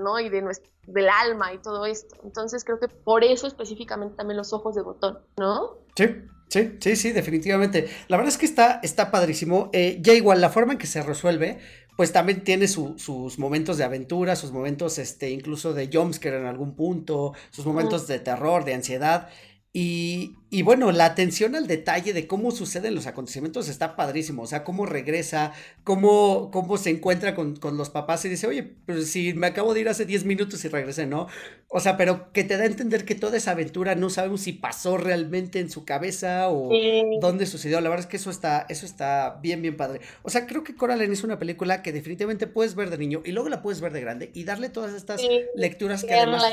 [0.00, 0.18] ¿no?
[0.20, 2.16] Y de nuestro, del alma y todo esto.
[2.24, 5.78] Entonces creo que por eso específicamente también los ojos de botón, ¿no?
[5.96, 6.06] Sí,
[6.54, 7.88] Sí, sí, sí, definitivamente.
[8.06, 9.70] La verdad es que está, está padrísimo.
[9.72, 11.58] Eh, ya igual, la forma en que se resuelve,
[11.96, 16.46] pues también tiene su, sus momentos de aventura, sus momentos, este, incluso de jumpscare en
[16.46, 19.30] algún punto, sus momentos de terror, de ansiedad.
[19.76, 24.42] Y, y, bueno, la atención al detalle de cómo suceden los acontecimientos está padrísimo.
[24.42, 25.52] O sea, cómo regresa,
[25.82, 29.74] cómo, cómo se encuentra con, con, los papás y dice, oye, pues si me acabo
[29.74, 31.26] de ir hace 10 minutos y regresé, ¿no?
[31.66, 34.52] O sea, pero que te da a entender que toda esa aventura no sabemos si
[34.52, 37.02] pasó realmente en su cabeza o sí.
[37.20, 37.80] dónde sucedió.
[37.80, 40.02] La verdad es que eso está, eso está bien, bien padre.
[40.22, 43.32] O sea, creo que Coraline es una película que definitivamente puedes ver de niño y
[43.32, 46.44] luego la puedes ver de grande y darle todas estas sí, lecturas que además...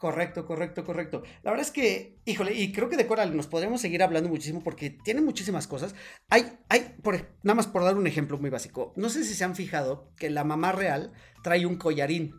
[0.00, 1.22] Correcto, correcto, correcto.
[1.42, 4.62] La verdad es que, híjole, y creo que de Coral nos podríamos seguir hablando muchísimo
[4.64, 5.94] porque tiene muchísimas cosas.
[6.30, 8.94] Hay, hay, por, nada más por dar un ejemplo muy básico.
[8.96, 12.34] No sé si se han fijado que la mamá real trae un collarín.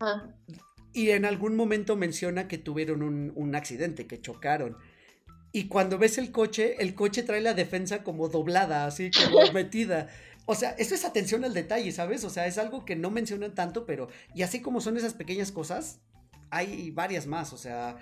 [0.00, 0.34] Ah,
[0.92, 4.76] Y en algún momento menciona que tuvieron un, un accidente, que chocaron.
[5.52, 10.08] Y cuando ves el coche, el coche trae la defensa como doblada, así como metida.
[10.46, 12.24] O sea, eso es atención al detalle, ¿sabes?
[12.24, 14.08] O sea, es algo que no mencionan tanto, pero...
[14.34, 16.00] Y así como son esas pequeñas cosas,
[16.50, 17.52] hay varias más.
[17.52, 17.96] O sea,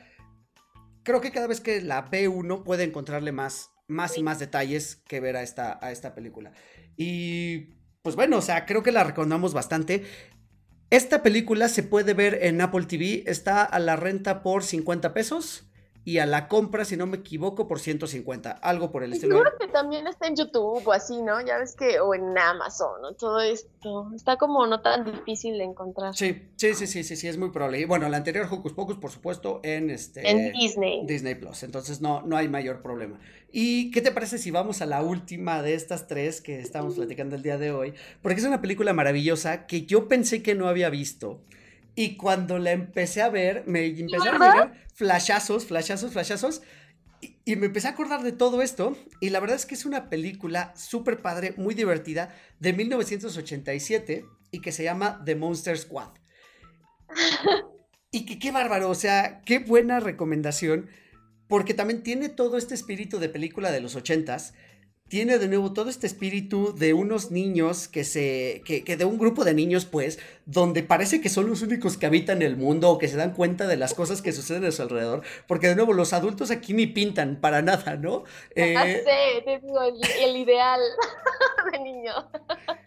[1.02, 4.96] creo que cada vez que la ve uno puede encontrarle más, más y más detalles
[5.08, 6.52] que ver a esta, a esta película.
[6.96, 10.04] Y pues bueno, o sea, creo que la recomendamos bastante.
[10.90, 15.66] Esta película se puede ver en Apple TV, está a la renta por 50 pesos
[16.06, 19.38] y a la compra, si no me equivoco, por 150, algo por el estilo.
[19.38, 21.44] seguro que también está en YouTube o así, ¿no?
[21.44, 23.14] Ya ves que, o en Amazon, ¿no?
[23.14, 24.12] Todo esto.
[24.14, 26.14] Está como no tan difícil de encontrar.
[26.14, 27.80] Sí, sí, sí, sí, sí, sí, es muy probable.
[27.80, 31.04] Y bueno, la anterior Hocus Pocus, por supuesto, en este En Disney.
[31.04, 31.64] Disney Plus.
[31.64, 33.18] Entonces no, no hay mayor problema.
[33.50, 37.34] ¿Y qué te parece si vamos a la última de estas tres que estamos platicando
[37.34, 37.94] el día de hoy?
[38.22, 41.40] Porque es una película maravillosa que yo pensé que no había visto.
[41.96, 46.62] Y cuando la empecé a ver, me empezaron a llegar flashazos, flashazos, flashazos.
[47.20, 48.96] Y, y me empecé a acordar de todo esto.
[49.20, 54.60] Y la verdad es que es una película súper padre, muy divertida, de 1987 y
[54.60, 56.10] que se llama The Monster Squad.
[58.10, 60.88] Y que qué bárbaro, o sea, qué buena recomendación,
[61.48, 64.54] porque también tiene todo este espíritu de película de los ochentas,
[65.08, 69.18] tiene de nuevo todo este espíritu de unos niños que se, que, que de un
[69.18, 72.98] grupo de niños pues, donde parece que son los únicos que habitan el mundo o
[72.98, 75.92] que se dan cuenta de las cosas que suceden a su alrededor, porque de nuevo
[75.92, 78.24] los adultos aquí ni pintan para nada, ¿no?
[78.54, 80.80] Ya Eh, sé, te digo, el, el ideal
[81.72, 82.12] de niño.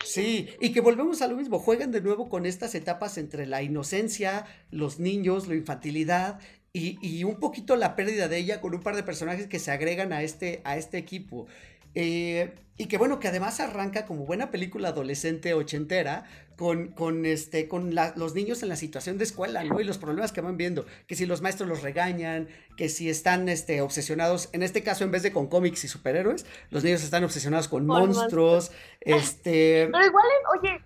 [0.04, 3.62] Sí, y que volvemos a lo mismo, juegan de nuevo con estas etapas entre la
[3.62, 6.40] inocencia, los niños, la infantilidad
[6.74, 9.72] y, y un poquito la pérdida de ella con un par de personajes que se
[9.72, 11.48] agregan a este, a este equipo.
[11.96, 16.24] Eh, y que bueno, que además arranca como buena película adolescente ochentera
[16.56, 19.80] con, con, este, con la- los niños en la situación de escuela, ¿no?
[19.82, 23.50] Y los problemas que van viendo, que si los maestros los regañan, que si están
[23.50, 27.24] este, obsesionados, en este caso en vez de con cómics y superhéroes, los niños están
[27.24, 28.72] obsesionados con Con monstruos,
[29.02, 29.90] este...
[29.92, 30.26] Pero igual,
[30.58, 30.82] oye,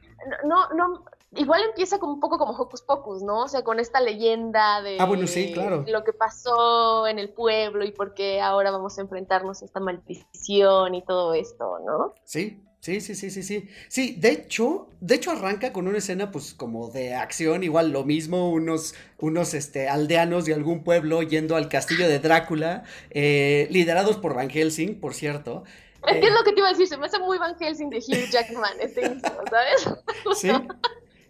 [0.46, 3.44] no, no, igual empieza como un poco como Hocus Pocus, ¿no?
[3.44, 5.84] O sea, con esta leyenda de Ah, bueno, sí, claro.
[5.88, 9.80] lo que pasó en el pueblo y por qué ahora vamos a enfrentarnos a esta
[9.80, 12.14] maldición y todo esto, ¿no?
[12.24, 13.70] Sí, sí, sí, sí, sí, sí.
[13.88, 18.04] Sí, de hecho, de hecho arranca con una escena pues como de acción, igual lo
[18.04, 24.18] mismo, unos, unos este, aldeanos de algún pueblo yendo al castillo de Drácula, eh, liderados
[24.18, 25.64] por Van Helsing, por cierto.
[26.06, 27.56] Es que Eh, es lo que te iba a decir, se me hace muy Van
[27.58, 29.90] Helsing de Hugh Jackman este inicio, ¿sabes?
[30.36, 30.50] Sí,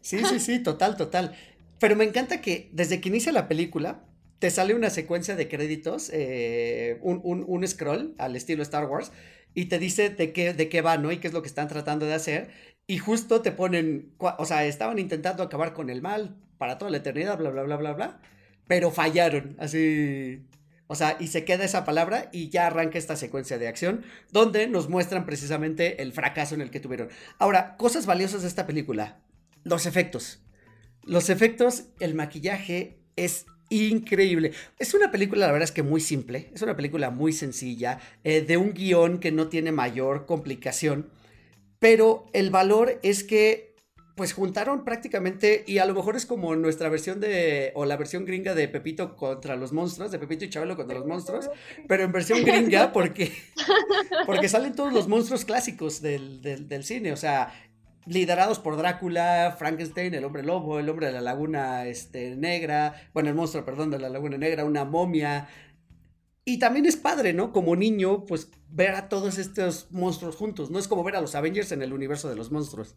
[0.03, 1.35] sí, sí, sí, total, total.
[1.79, 4.05] Pero me encanta que desde que inicia la película
[4.39, 9.11] te sale una secuencia de créditos, eh, un, un- un scroll al estilo Star Wars,
[9.53, 11.11] y te dice de qué, de qué va, ¿no?
[11.11, 12.51] Y qué es lo que están tratando de hacer.
[12.87, 16.97] Y justo te ponen, o sea, estaban intentando acabar con el mal para toda la
[16.99, 18.21] eternidad, bla, bla, bla, bla, bla,
[18.67, 20.45] pero fallaron, así.
[20.87, 24.67] O sea, y se queda esa palabra y ya arranca esta secuencia de acción donde
[24.67, 27.09] nos muestran precisamente el fracaso en el que tuvieron.
[27.39, 29.19] Ahora, cosas valiosas de esta película.
[29.63, 30.39] Los efectos.
[31.03, 34.53] Los efectos, el maquillaje es increíble.
[34.79, 36.49] Es una película, la verdad es que muy simple.
[36.53, 41.09] Es una película muy sencilla, eh, de un guion que no tiene mayor complicación.
[41.79, 43.75] Pero el valor es que,
[44.15, 48.25] pues juntaron prácticamente, y a lo mejor es como nuestra versión de, o la versión
[48.25, 51.49] gringa de Pepito contra los monstruos, de Pepito y Chabelo contra los monstruos,
[51.87, 53.33] pero en versión gringa porque,
[54.25, 57.51] porque salen todos los monstruos clásicos del, del, del cine, o sea,
[58.05, 63.29] liderados por Drácula, Frankenstein, el hombre lobo, el hombre de la laguna este, negra, bueno,
[63.29, 65.47] el monstruo, perdón, de la laguna negra, una momia.
[66.45, 67.53] Y también es padre, ¿no?
[67.53, 70.79] Como niño, pues ver a todos estos monstruos juntos, ¿no?
[70.79, 72.95] Es como ver a los Avengers en el universo de los monstruos.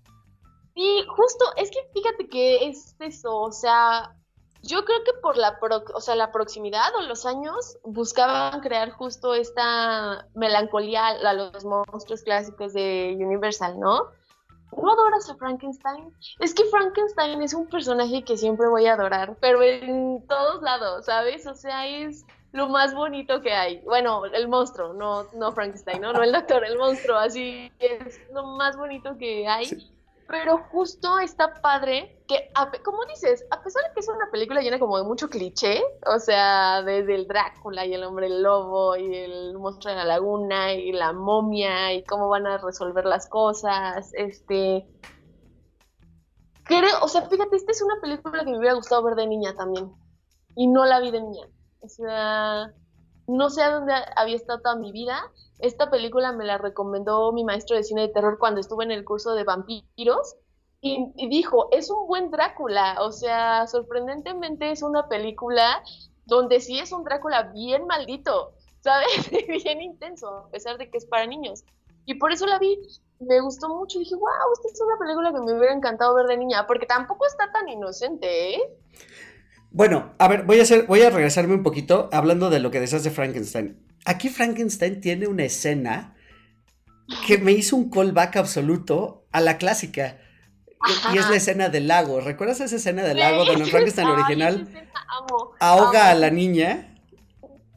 [0.75, 4.15] Sí, justo, es que fíjate que es eso, o sea,
[4.63, 8.91] yo creo que por la, pro- o sea, la proximidad o los años buscaban crear
[8.91, 14.11] justo esta melancolía a los monstruos clásicos de Universal, ¿no?
[14.73, 16.13] ¿No adoras a Frankenstein?
[16.39, 21.07] Es que Frankenstein es un personaje que siempre voy a adorar, pero en todos lados,
[21.07, 21.47] ¿sabes?
[21.47, 23.81] O sea, es lo más bonito que hay.
[23.81, 26.13] Bueno, el monstruo, no, no Frankenstein, ¿no?
[26.13, 29.69] No el doctor, el monstruo, así es lo más bonito que hay.
[30.29, 32.51] Pero justo está padre que,
[32.85, 36.19] como dices, a pesar de que es una película llena como de mucho cliché, o
[36.19, 40.91] sea, desde el Drácula y el hombre lobo y el monstruo de la laguna y
[40.91, 44.89] la momia y cómo van a resolver las cosas, este...
[46.65, 49.55] Creo, o sea, fíjate, esta es una película que me hubiera gustado ver de niña
[49.55, 49.93] también.
[50.57, 51.47] y no la vi de niña.
[51.81, 52.75] O sea,
[53.27, 55.31] no sé a dónde había estado toda mi vida.
[55.59, 59.05] Esta película me la recomendó mi maestro de cine de terror cuando estuve en el
[59.05, 60.37] curso de vampiros
[60.81, 62.97] y, dijo, es un buen Drácula.
[63.01, 65.83] O sea, sorprendentemente es una película
[66.27, 69.31] donde sí es un Drácula bien maldito, ¿sabes?
[69.49, 71.65] bien intenso, a pesar de que es para niños.
[72.05, 72.79] Y por eso la vi,
[73.19, 73.99] me gustó mucho.
[73.99, 77.27] Dije, wow, esta es una película que me hubiera encantado ver de niña, porque tampoco
[77.27, 78.79] está tan inocente, ¿eh?
[79.77, 82.81] Bueno, a ver, voy a hacer, voy a regresarme un poquito hablando de lo que
[82.81, 83.77] decías de Frankenstein.
[84.07, 86.17] Aquí Frankenstein tiene una escena
[87.27, 90.17] que me hizo un callback absoluto a la clásica.
[91.13, 92.21] Y es la escena del lago.
[92.23, 94.67] ¿Recuerdas esa escena del lago donde Frankenstein original
[95.61, 96.96] ahoga a la niña?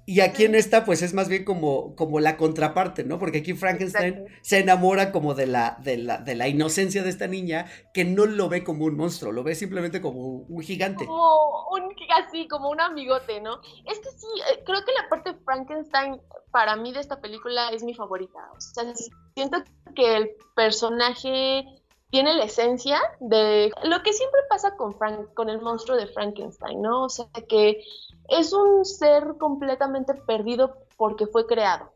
[0.10, 3.20] Y aquí en esta, pues es más bien como, como la contraparte, ¿no?
[3.20, 7.28] Porque aquí Frankenstein se enamora como de la, de, la, de la inocencia de esta
[7.28, 11.06] niña, que no lo ve como un monstruo, lo ve simplemente como un gigante.
[11.06, 11.94] Como un
[12.26, 13.62] así, como un amigote, ¿no?
[13.86, 17.70] Es que sí, eh, creo que la parte de Frankenstein, para mí de esta película,
[17.70, 18.40] es mi favorita.
[18.58, 18.92] O sea,
[19.36, 19.64] siento
[19.96, 21.66] que el personaje
[22.10, 26.82] tiene la esencia de lo que siempre pasa con, Frank, con el monstruo de Frankenstein,
[26.82, 27.04] ¿no?
[27.04, 27.84] O sea, que
[28.30, 31.92] es un ser completamente perdido porque fue creado.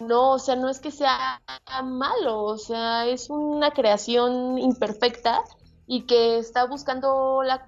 [0.00, 1.42] No, o sea, no es que sea
[1.82, 5.42] malo, o sea, es una creación imperfecta
[5.86, 7.66] y que está buscando la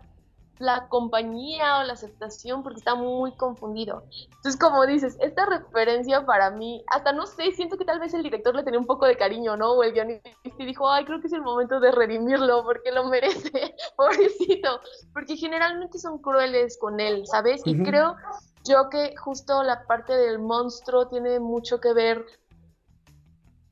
[0.60, 4.04] la compañía o la aceptación porque está muy confundido.
[4.26, 8.22] Entonces, como dices, esta referencia para mí, hasta no sé, siento que tal vez el
[8.22, 9.72] director le tenía un poco de cariño, ¿no?
[9.72, 13.04] O el guionista y dijo, ay, creo que es el momento de redimirlo porque lo
[13.04, 14.80] merece, pobrecito,
[15.14, 17.62] porque generalmente son crueles con él, ¿sabes?
[17.64, 18.16] Y creo
[18.64, 22.26] yo que justo la parte del monstruo tiene mucho que ver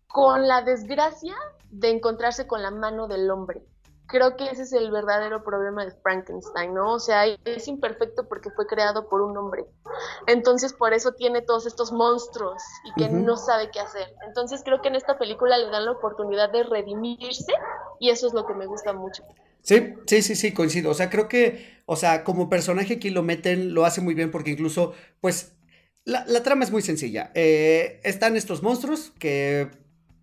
[0.07, 1.35] con la desgracia
[1.71, 3.63] de encontrarse con la mano del hombre
[4.09, 6.95] creo que ese es el verdadero problema de Frankenstein, ¿no?
[6.95, 9.67] O sea, es imperfecto porque fue creado por un hombre.
[10.27, 14.09] Entonces, por eso tiene todos estos monstruos y que no sabe qué hacer.
[14.27, 17.53] Entonces, creo que en esta película le dan la oportunidad de redimirse
[18.01, 19.23] y eso es lo que me gusta mucho.
[19.63, 20.91] Sí, sí, sí, sí, coincido.
[20.91, 24.31] O sea, creo que, o sea, como personaje aquí lo meten, lo hace muy bien
[24.31, 25.53] porque incluso, pues,
[26.05, 27.31] la, trama es muy sencilla.
[27.35, 29.71] Eh, están estos monstruos que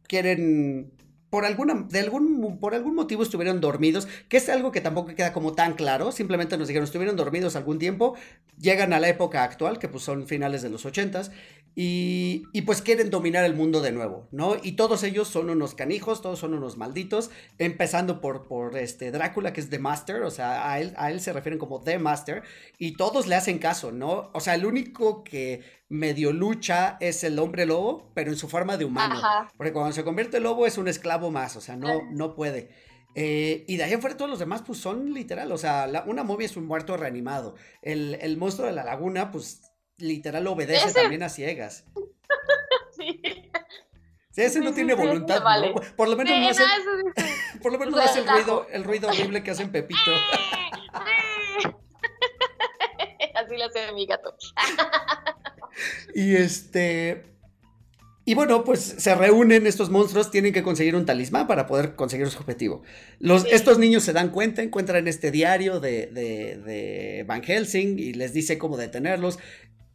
[0.08, 0.92] quieren
[1.30, 5.34] por alguna, de algún, por algún motivo estuvieron dormidos, que es algo que tampoco queda
[5.34, 8.16] como tan claro, simplemente nos dijeron, estuvieron dormidos algún tiempo,
[8.60, 11.32] llegan a la época actual, que pues son finales de los ochentas,
[11.78, 14.56] y, y, pues quieren dominar el mundo de nuevo, ¿no?
[14.64, 19.52] Y todos ellos son unos canijos, todos son unos malditos, empezando por, por este Drácula,
[19.52, 22.44] que es The Master, o sea, a él, a él se refieren como The Master,
[22.78, 24.32] y todos le hacen caso, ¿no?
[24.34, 28.78] O sea, el único que medio lucha es el hombre lobo, pero en su forma
[28.78, 29.22] de humano.
[29.58, 32.70] Porque cuando se convierte en lobo es un esclavo más, o sea, no, no puede.
[33.16, 36.46] Eh, y de ahí afuera todos los demás, pues son literal, o sea, una movie
[36.46, 37.56] es un muerto reanimado.
[37.82, 41.86] El, el monstruo de la laguna, pues literal obedece también a ciegas.
[42.98, 43.22] sí.
[44.36, 45.76] ese no tiene voluntad, ¿no?
[45.96, 46.64] Por lo menos no hace,
[47.62, 50.00] por lo menos no hace el ruido, el ruido horrible que hacen Pepito.
[53.36, 54.36] Así lo hace mi gato.
[56.14, 57.24] y este.
[58.28, 62.28] Y bueno, pues se reúnen estos monstruos, tienen que conseguir un talismán para poder conseguir
[62.30, 62.82] su objetivo.
[63.20, 68.14] Los, Estos niños se dan cuenta, encuentran este diario de, de, de, Van Helsing y
[68.14, 69.38] les dice cómo detenerlos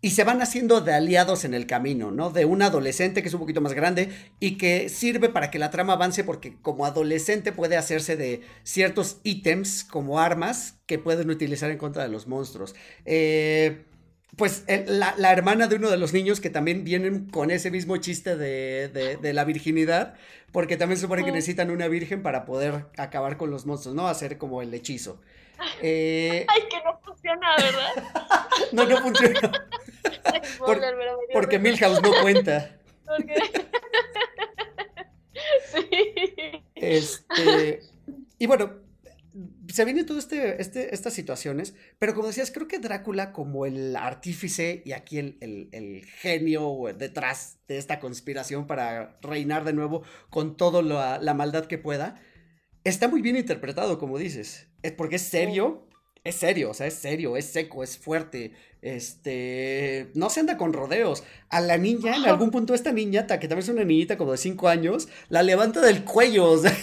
[0.02, 2.30] y se van haciendo de aliados en el camino, ¿no?
[2.30, 4.08] De un adolescente que es un poquito más grande
[4.40, 9.18] y que sirve para que la trama avance porque como adolescente puede hacerse de ciertos
[9.24, 12.74] ítems como armas que pueden utilizar en contra de los monstruos.
[13.04, 13.84] Eh,
[14.36, 18.36] pues la, hermana de uno de los niños que también vienen con ese mismo chiste
[18.36, 20.14] de, de, la virginidad,
[20.52, 24.08] porque también se supone que necesitan una virgen para poder acabar con los monstruos, ¿no?
[24.08, 25.20] Hacer como el hechizo.
[25.82, 26.46] Eh...
[26.48, 26.99] Ay, que no
[27.30, 28.08] funciona, ¿verdad?
[28.72, 29.68] no, no funciona.
[31.32, 32.76] porque Milhouse no cuenta.
[35.72, 35.88] sí.
[36.74, 37.80] Este.
[38.38, 38.80] Y bueno,
[39.68, 43.94] se vienen todas este, este, estas situaciones, pero como decías, creo que Drácula como el
[43.96, 50.56] artífice y aquí el, el, genio detrás de esta conspiración para reinar de nuevo con
[50.56, 52.20] toda la, la, maldad que pueda,
[52.82, 55.89] está muy bien interpretado, como dices, es porque es serio,
[56.24, 60.72] es serio, o sea, es serio, es seco, es fuerte, este, no se anda con
[60.72, 61.24] rodeos.
[61.48, 64.38] A la niña, en algún punto, esta niñata, que también es una niñita como de
[64.38, 66.74] 5 años, la levanta del cuello, o sea.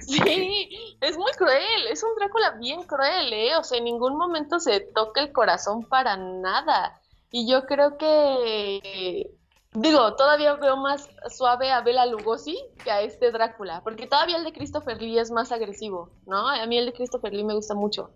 [0.00, 3.56] Sí, es muy cruel, es un Drácula bien cruel, ¿eh?
[3.56, 7.00] O sea, en ningún momento se toca el corazón para nada.
[7.30, 9.30] Y yo creo que
[9.74, 14.42] Digo, todavía veo más suave a Bela Lugosi que a este Drácula, porque todavía el
[14.42, 16.48] de Christopher Lee es más agresivo, ¿no?
[16.48, 18.10] A mí el de Christopher Lee me gusta mucho.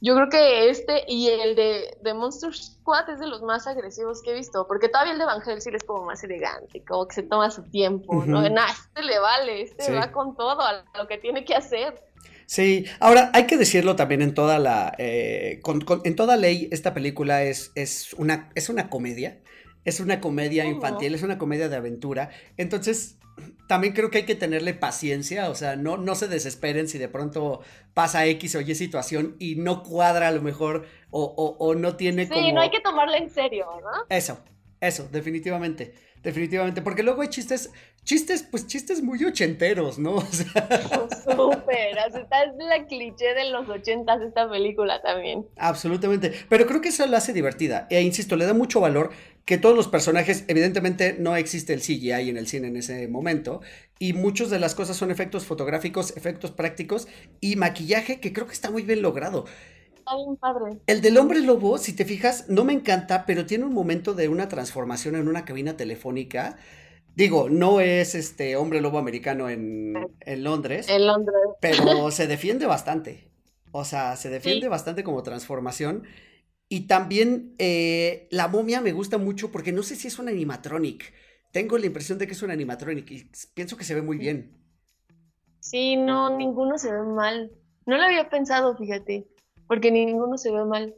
[0.00, 4.22] Yo creo que este y el de, de Monster Squad es de los más agresivos
[4.22, 7.16] que he visto, porque todavía el de Van Helsing es como más elegante, como que
[7.16, 8.48] se toma su tiempo, ¿no?
[8.48, 9.92] Nah, este le vale, este Sí.
[9.92, 12.04] va con todo a lo que tiene que hacer.
[12.46, 16.68] Sí, ahora hay que decirlo también en toda la, eh, con- con- en toda ley,
[16.70, 19.40] esta película es, es una, es una comedia,
[19.84, 23.16] es una comedia infantil, es una comedia de aventura, entonces
[23.68, 27.08] también creo que hay que tenerle paciencia, o sea, no, no se desesperen si de
[27.08, 27.60] pronto
[27.94, 31.96] pasa X o Y situación y no cuadra a lo mejor o, o- o no
[31.96, 32.52] tiene Sí, como...
[32.52, 34.04] no hay que tomarla en serio, ¿no?
[34.14, 34.38] Eso,
[34.80, 37.70] eso, definitivamente, definitivamente, porque luego hay chistes,
[38.04, 40.16] chistes, pues chistes muy ochenteros, ¿no?
[40.16, 45.46] O sea, Súper, o sea, está es la cliché de los ochentas esta película también.
[45.56, 47.86] Absolutamente, pero creo que eso la hace divertida.
[47.90, 49.10] E insisto, le da mucho valor
[49.44, 53.60] que todos los personajes, evidentemente no existe el CGI en el cine en ese momento,
[53.98, 57.08] y muchas de las cosas son efectos fotográficos, efectos prácticos
[57.40, 59.46] y maquillaje que creo que está muy bien logrado.
[59.94, 60.80] Está bien padre.
[60.86, 64.28] El del hombre lobo, si te fijas, no me encanta, pero tiene un momento de
[64.28, 66.56] una transformación en una cabina telefónica.
[67.14, 71.34] Digo, no es este hombre lobo americano en, en Londres, En Londres.
[71.60, 73.30] pero se defiende bastante.
[73.72, 74.68] O sea, se defiende Sí.
[74.68, 76.04] bastante como transformación.
[76.72, 81.12] Y también eh, la momia me gusta mucho porque no sé si es un animatronic.
[81.50, 84.56] Tengo la impresión de que es un animatronic y pienso que se ve muy bien.
[85.58, 87.50] Sí, no, ninguno se ve mal.
[87.86, 89.26] No lo había pensado, fíjate,
[89.66, 90.94] porque ninguno se ve mal.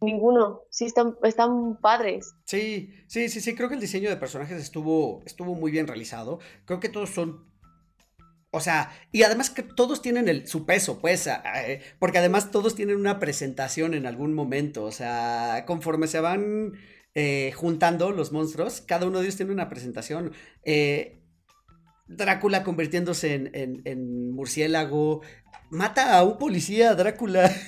[0.00, 0.62] Ninguno.
[0.68, 2.34] Sí, están, están padres.
[2.44, 6.40] Sí, sí, sí, sí, creo que el diseño de personajes estuvo, estuvo muy bien realizado.
[6.64, 7.46] Creo que todos son,
[8.52, 12.74] o sea, y además que todos tienen el, su peso, pues, eh, porque además todos
[12.76, 16.74] tienen una presentación en algún momento, o sea, conforme se van
[17.14, 20.32] eh, juntando los monstruos, cada uno de ellos tiene una presentación.
[20.64, 21.18] Eh,
[22.08, 25.22] Drácula convirtiéndose en, en- en murciélago,
[25.70, 27.50] mata a un policía, Drácula.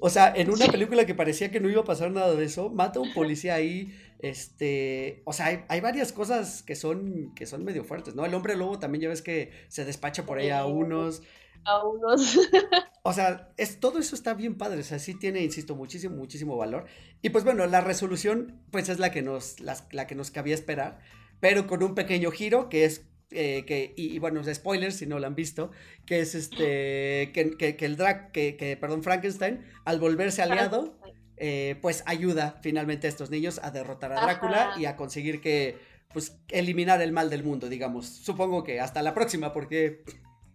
[0.00, 2.70] O sea, en una película que parecía que no iba a pasar nada de eso,
[2.70, 3.92] mata a un policía ahí.
[4.18, 8.24] Este, o sea, hay, hay varias cosas que son, que son medio fuertes, ¿no?
[8.26, 11.22] El hombre lobo también ya ves que se despacha por ahí a unos.
[11.64, 12.38] A unos.
[13.02, 16.56] O sea, es, todo eso está bien padre, o sea, sí tiene, insisto, muchísimo, muchísimo
[16.58, 16.84] valor.
[17.22, 20.54] Y pues bueno, la resolución, pues es la que nos, las- la que nos cabía
[20.54, 20.98] esperar,
[21.40, 25.18] pero con un pequeño giro que es, eh, que, y, y bueno, spoilers si no
[25.20, 25.70] lo han visto,
[26.04, 30.98] que es este, que, que, que el drag, que, que, perdón, Frankenstein, al volverse aliado,
[31.40, 34.80] eh, pues ayuda finalmente a estos niños a derrotar a Drácula Ajá.
[34.80, 35.78] y a conseguir que,
[36.12, 38.06] pues, eliminar el mal del mundo, digamos.
[38.06, 40.02] Supongo que hasta la próxima, porque,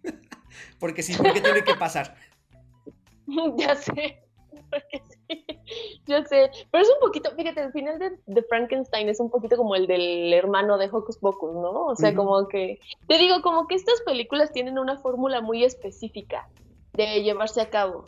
[0.78, 2.16] porque sí, porque tiene que pasar.
[3.56, 4.20] ya sé.
[4.70, 5.44] Porque sí,
[6.06, 6.50] ya sé.
[6.70, 9.86] Pero es un poquito, fíjate, el final de, de Frankenstein es un poquito como el
[9.86, 11.86] del hermano de Hocus Pocus, ¿no?
[11.86, 16.48] O sea, como que, te digo, como que estas películas tienen una fórmula muy específica
[16.92, 18.04] de llevarse a cabo.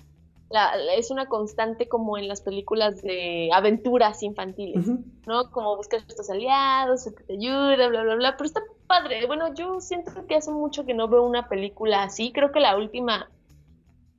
[0.49, 4.86] La- es una constante como en las películas de aventuras infantiles.
[5.26, 5.51] ¿no?
[5.51, 9.26] Como buscar estos aliados, el que te ayuda, bla, bla, bla, pero está padre.
[9.26, 12.32] Bueno, yo siento que hace mucho que no veo una película así.
[12.32, 13.28] Creo que la última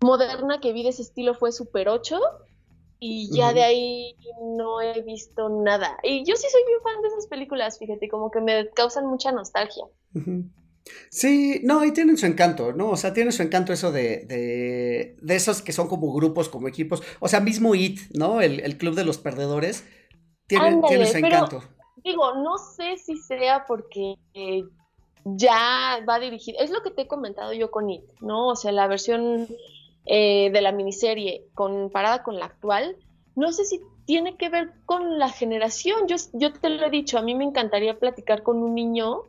[0.01, 2.19] moderna que vi de ese estilo fue Super 8
[2.99, 4.15] y ya de ahí
[4.57, 5.97] no he visto nada.
[6.03, 9.31] Y yo sí soy bien fan de esas películas, fíjate, como que me causan mucha
[9.31, 9.85] nostalgia.
[11.09, 12.89] Sí, no, y tienen su encanto, ¿no?
[12.89, 16.67] O sea, tiene su encanto eso de, de, de esos que son como grupos, como
[16.67, 17.01] equipos.
[17.19, 18.41] O sea, mismo IT, ¿no?
[18.41, 19.85] El, el club de los perdedores.
[20.47, 21.63] Tiene, Ándale, tiene su pero- encanto.
[22.03, 24.63] Digo, no sé si sea porque eh,
[25.25, 28.47] ya va dirigido, es lo que te he comentado yo con It, ¿no?
[28.47, 29.47] O sea, la versión
[30.05, 32.95] eh, de la miniserie comparada con la actual,
[33.35, 36.07] no sé si tiene que ver con la generación.
[36.07, 39.23] Yo, yo te lo he dicho, a mí me encantaría platicar con un niño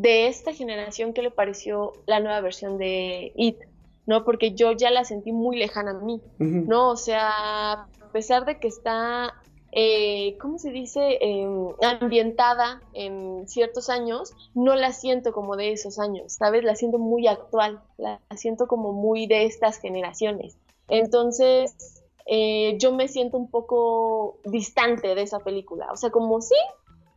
[0.00, 3.58] de esta generación que le pareció la nueva versión de It,
[4.06, 4.24] ¿no?
[4.24, 6.20] Porque yo ya la sentí muy lejana a mí.
[6.38, 9.34] No, o sea, a pesar de que está,
[9.72, 11.18] eh, ¿cómo se dice?
[11.20, 11.46] Eh,
[11.82, 16.64] ambientada en ciertos años, no la siento como de esos años, ¿sabes?
[16.64, 20.56] La siento muy actual, la siento como muy de estas generaciones.
[20.88, 26.56] Entonces, eh, yo me siento un poco distante de esa película, o sea, como sí,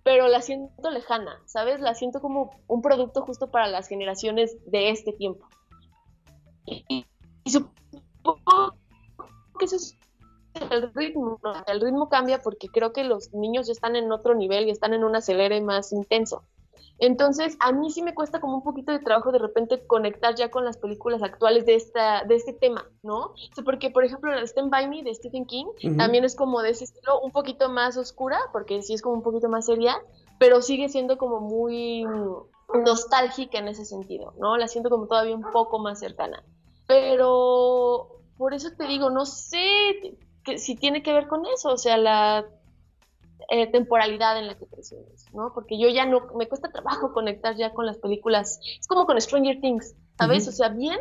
[0.08, 1.82] pero la siento lejana, ¿sabes?
[1.82, 5.46] La siento como un producto justo para las generaciones de este tiempo.
[6.66, 7.06] Y,
[7.46, 8.78] supongo
[9.60, 9.98] que eso es
[10.72, 14.68] el ritmo, el ritmo cambia porque creo que los niños ya están en otro nivel
[14.68, 16.46] y están en un acelere más intenso.
[17.00, 20.50] Entonces, a mí sí me cuesta como un poquito de trabajo de repente conectar ya
[20.50, 23.18] con las películas actuales de, esta, de este tema, ¿no?
[23.18, 25.66] O sea, porque, por ejemplo, la de Stand By Me de Stephen King
[25.98, 29.24] también es como de ese estilo un poquito más oscura, porque sí es como un
[29.24, 29.96] poquito más seria,
[30.40, 32.06] pero sigue siendo como muy
[32.84, 34.58] nostálgica en ese sentido, ¿no?
[34.58, 36.44] La siento como todavía un poco más cercana.
[36.88, 41.78] Pero por eso te digo, no sé que, si tiene que ver con eso, o
[41.78, 42.46] sea, la
[43.50, 45.52] eh, temporalidad en la que crecimos, ¿no?
[45.54, 49.20] Porque yo ya no, me cuesta trabajo conectar ya con las películas, es como con
[49.20, 50.48] Stranger Things, ¿sabes?
[50.48, 50.98] O sea, bien,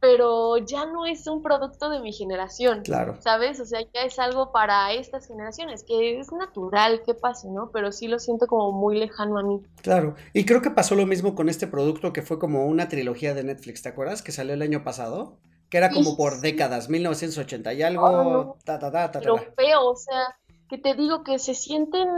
[0.00, 3.16] pero ya no es un producto de mi generación, Claro.
[3.20, 3.58] ¿sabes?
[3.58, 7.70] O sea, ya es algo para estas generaciones, que es natural que pase, ¿no?
[7.72, 9.60] Pero sí lo siento como muy lejano a mí.
[9.82, 13.34] Claro, y creo que pasó lo mismo con este producto que fue como una trilogía
[13.34, 14.22] de Netflix, ¿te acuerdas?
[14.22, 18.56] Que salió el año pasado, que era como por décadas, 1980 y algo, Oh, no.
[18.64, 19.42] ta, ta, ta, ta, ta, Pero ta.
[19.56, 20.38] feo, o sea,
[20.68, 22.08] que te digo que se sienten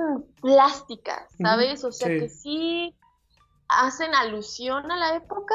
[0.40, 1.84] plásticas, ¿sabes?
[1.84, 2.18] O sea, sí.
[2.18, 2.96] que sí
[3.68, 5.54] hacen alusión a la época,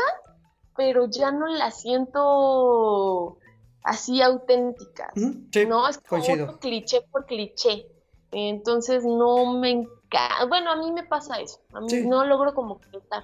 [0.75, 3.37] pero ya no las siento
[3.83, 5.87] así auténticas, sí, ¿no?
[5.87, 7.87] Es como cliché por cliché.
[8.31, 12.05] Entonces no me encanta, bueno, a mí me pasa eso, a mí Sí.
[12.07, 13.23] no logro como conectar.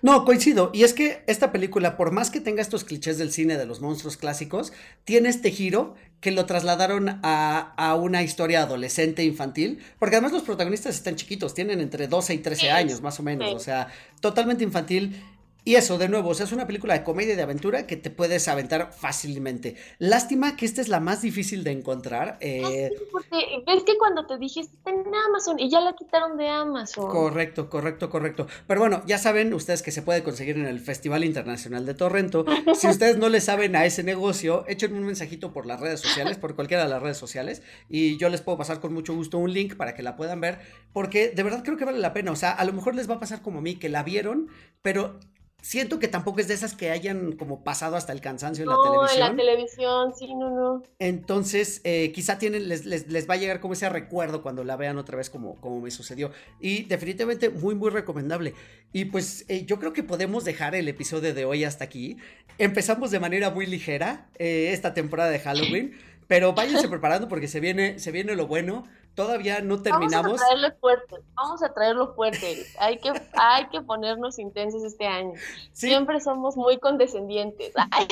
[0.00, 0.70] No, coincido.
[0.72, 3.80] Y es que esta película, por más que tenga estos clichés del cine de los
[3.80, 4.72] monstruos clásicos,
[5.04, 10.42] tiene este giro que lo trasladaron a, a una historia adolescente infantil, porque además los
[10.42, 13.56] protagonistas están chiquitos, tienen entre 12 y 13 Sí, años más o menos, sí.
[13.56, 13.88] o sea,
[14.20, 15.20] totalmente infantil.
[15.64, 17.96] Y eso, de nuevo, o sea, es una película de comedia y de aventura que
[17.96, 19.76] te puedes aventar fácilmente.
[19.98, 22.36] Lástima que esta es la más difícil de encontrar.
[22.40, 23.36] eh, Ah, sí, porque
[23.66, 27.08] ves que cuando te dije está en Amazon y ya la quitaron de Amazon.
[27.08, 28.46] Correcto, correcto, correcto.
[28.66, 32.44] Pero bueno, ya saben ustedes que se puede conseguir en el Festival Internacional de Torrento.
[32.74, 36.38] Si ustedes no le saben a ese negocio, échenme un mensajito por las redes sociales,
[36.38, 39.52] por cualquiera de las redes sociales, y yo les puedo pasar con mucho gusto un
[39.52, 40.58] link para que la puedan ver,
[40.92, 42.32] porque de verdad creo que vale la pena.
[42.32, 44.48] O sea, a lo mejor les va a pasar como a mí, que la vieron,
[44.82, 45.20] pero
[45.62, 48.74] siento que tampoco es de esas que hayan como pasado hasta el cansancio en la
[48.74, 49.30] No, en televisión.
[49.30, 50.82] la televisión, sí, no, no.
[50.98, 54.76] Entonces, eh, quizá tienen, les, les, les va a llegar como ese recuerdo cuando la
[54.76, 56.32] vean otra vez como, como me sucedió.
[56.60, 58.54] Y definitivamente muy, muy recomendable.
[58.92, 62.18] Y pues eh, yo creo que podemos dejar el episodio de hoy hasta aquí.
[62.58, 65.92] Empezamos de manera muy ligera eh, esta temporada de Halloween,
[66.26, 68.84] pero váyanse preparando porque se viene, se viene lo bueno.
[69.14, 70.40] Todavía no terminamos.
[70.40, 72.66] Vamos a traerlo fuerte, vamos a traerlo fuerte.
[72.78, 75.34] Hay que, hay que ponernos intensos este año.
[75.72, 77.72] Sí, Siempre somos muy condescendientes.
[77.90, 78.06] Ay,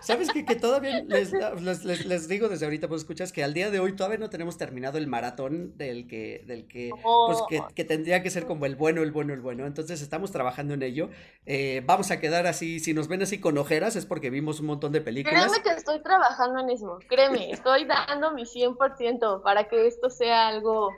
[0.00, 0.44] ¿Sabes qué?
[0.44, 3.80] Que todavía les, les, les- les digo desde ahorita, pues escuchas que al día de
[3.80, 6.90] hoy todavía no tenemos terminado el maratón del que, del que,
[7.26, 9.66] pues que, que tendría que ser como el bueno, el bueno, el bueno.
[9.66, 11.10] Entonces estamos trabajando en ello.
[11.46, 14.66] Eh, vamos a quedar así, si nos ven así con ojeras es porque vimos un
[14.66, 15.44] montón de películas.
[15.50, 16.98] Créeme que estoy trabajando en eso.
[17.08, 20.90] Créeme, estoy dando mi 100% para que esto sea algo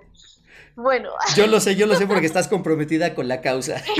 [0.76, 1.10] bueno.
[1.34, 3.82] Yo lo sé, yo lo sé porque estás comprometida con la causa.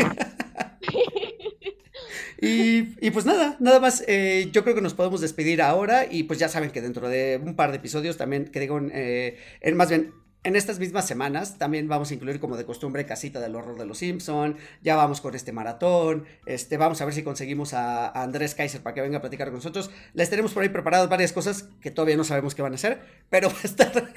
[2.39, 6.25] Y, y pues nada, nada más, eh, yo creo que nos podemos despedir ahora y
[6.25, 9.77] pues ya saben que dentro de un par de episodios también, que digo, eh, en
[9.77, 10.13] más bien,
[10.45, 13.87] en estas mismas semanas también vamos a incluir como de costumbre Casita del Horror de
[13.87, 18.23] los Simpson, ya vamos con este maratón, este, vamos a ver si conseguimos a, a
[18.23, 19.91] Andrés Kaiser para que venga a platicar con nosotros.
[20.13, 23.01] Les tenemos por ahí preparadas varias cosas que todavía no sabemos qué van a hacer,
[23.29, 24.13] pero va a estar,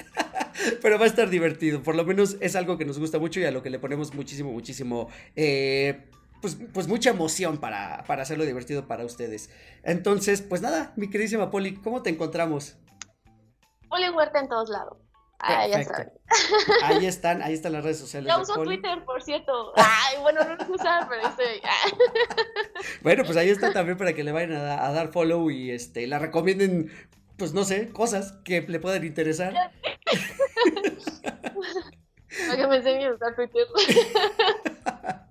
[0.81, 3.45] pero va a estar divertido, por lo menos es algo que nos gusta mucho y
[3.45, 5.09] a lo que le ponemos muchísimo, muchísimo...
[5.35, 6.05] Eh,
[6.41, 9.49] pues, pues mucha emoción para, para hacerlo divertido para ustedes.
[9.83, 12.77] Entonces, pues nada, mi queridísima Poli, ¿cómo te encontramos?
[13.89, 14.97] Poli Huerta en todos lados.
[15.39, 15.65] Ah.
[16.83, 18.75] Ahí están, ahí están las redes sociales Ya de uso Poli.
[18.75, 19.71] Twitter, por cierto.
[19.77, 21.61] Ay, bueno, no lo usar, pero estoy.
[23.01, 26.05] Bueno, pues ahí está también para que le vayan a, a dar follow y este
[26.07, 26.91] la recomienden,
[27.37, 29.71] pues no sé, cosas que le puedan interesar.
[32.29, 33.67] Que a Twitter.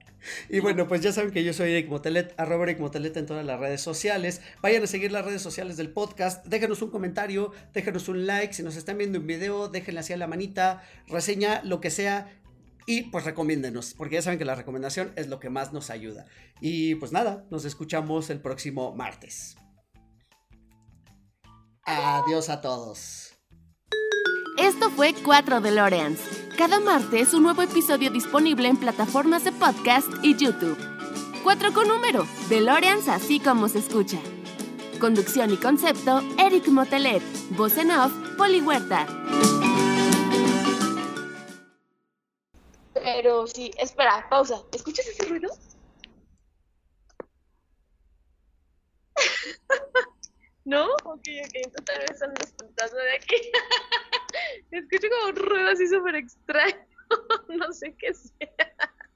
[0.49, 3.45] Y bueno, pues ya saben que yo soy Eric Motelet, arroba Eric Motelet en todas
[3.45, 4.41] las redes sociales.
[4.63, 6.45] Vayan a seguir las redes sociales del podcast.
[6.47, 8.53] Déjenos un comentario, déjenos un like.
[8.53, 12.41] Si nos están viendo un video, déjenle así a la manita, reseña, lo que sea.
[12.87, 16.27] Y pues recomiéndenos, porque ya saben que la recomendación es lo que más nos ayuda.
[16.61, 19.57] Y pues nada, nos escuchamos el próximo martes.
[21.85, 23.35] Adiós a todos.
[24.59, 26.19] Esto fue 4 DeLoreans.
[26.57, 30.77] Cada martes un nuevo episodio disponible en plataformas de podcast y YouTube.
[31.45, 34.19] 4 con número, DeLoreans así como se escucha.
[34.99, 37.23] Conducción y concepto, Eric Motelet.
[37.51, 39.07] Voz en off, Poli Huerta.
[42.95, 44.61] Pero sí, espera, pausa.
[44.73, 45.51] ¿Escuchas ese ruido?
[50.65, 50.85] ¿No?
[51.05, 53.37] Ok, ok, entonces tal vez son los de aquí.
[54.71, 56.77] Escucho como un ruido así súper extraño.
[57.49, 58.49] no sé qué sea.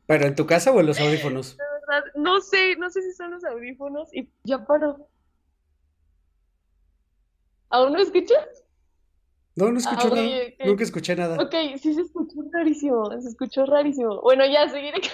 [0.07, 1.57] ¿Pero en tu casa o en los audífonos?
[1.59, 5.09] La verdad, no sé, no sé si son los audífonos y ya paró.
[7.71, 8.65] ¿Aún no escuchas?
[9.55, 10.23] No, no escuché Ah, nada.
[10.23, 10.67] oye, ok.
[10.67, 11.43] Nunca escuché nada.
[11.43, 14.21] Ok, sí se escuchó rarísimo, se escuchó rarísimo.
[14.23, 15.01] Bueno, ya, seguiré.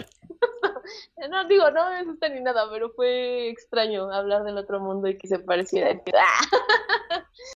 [1.30, 5.18] No, digo, no me asusta ni nada, pero fue extraño hablar del otro mundo y
[5.18, 6.00] que se pareciera.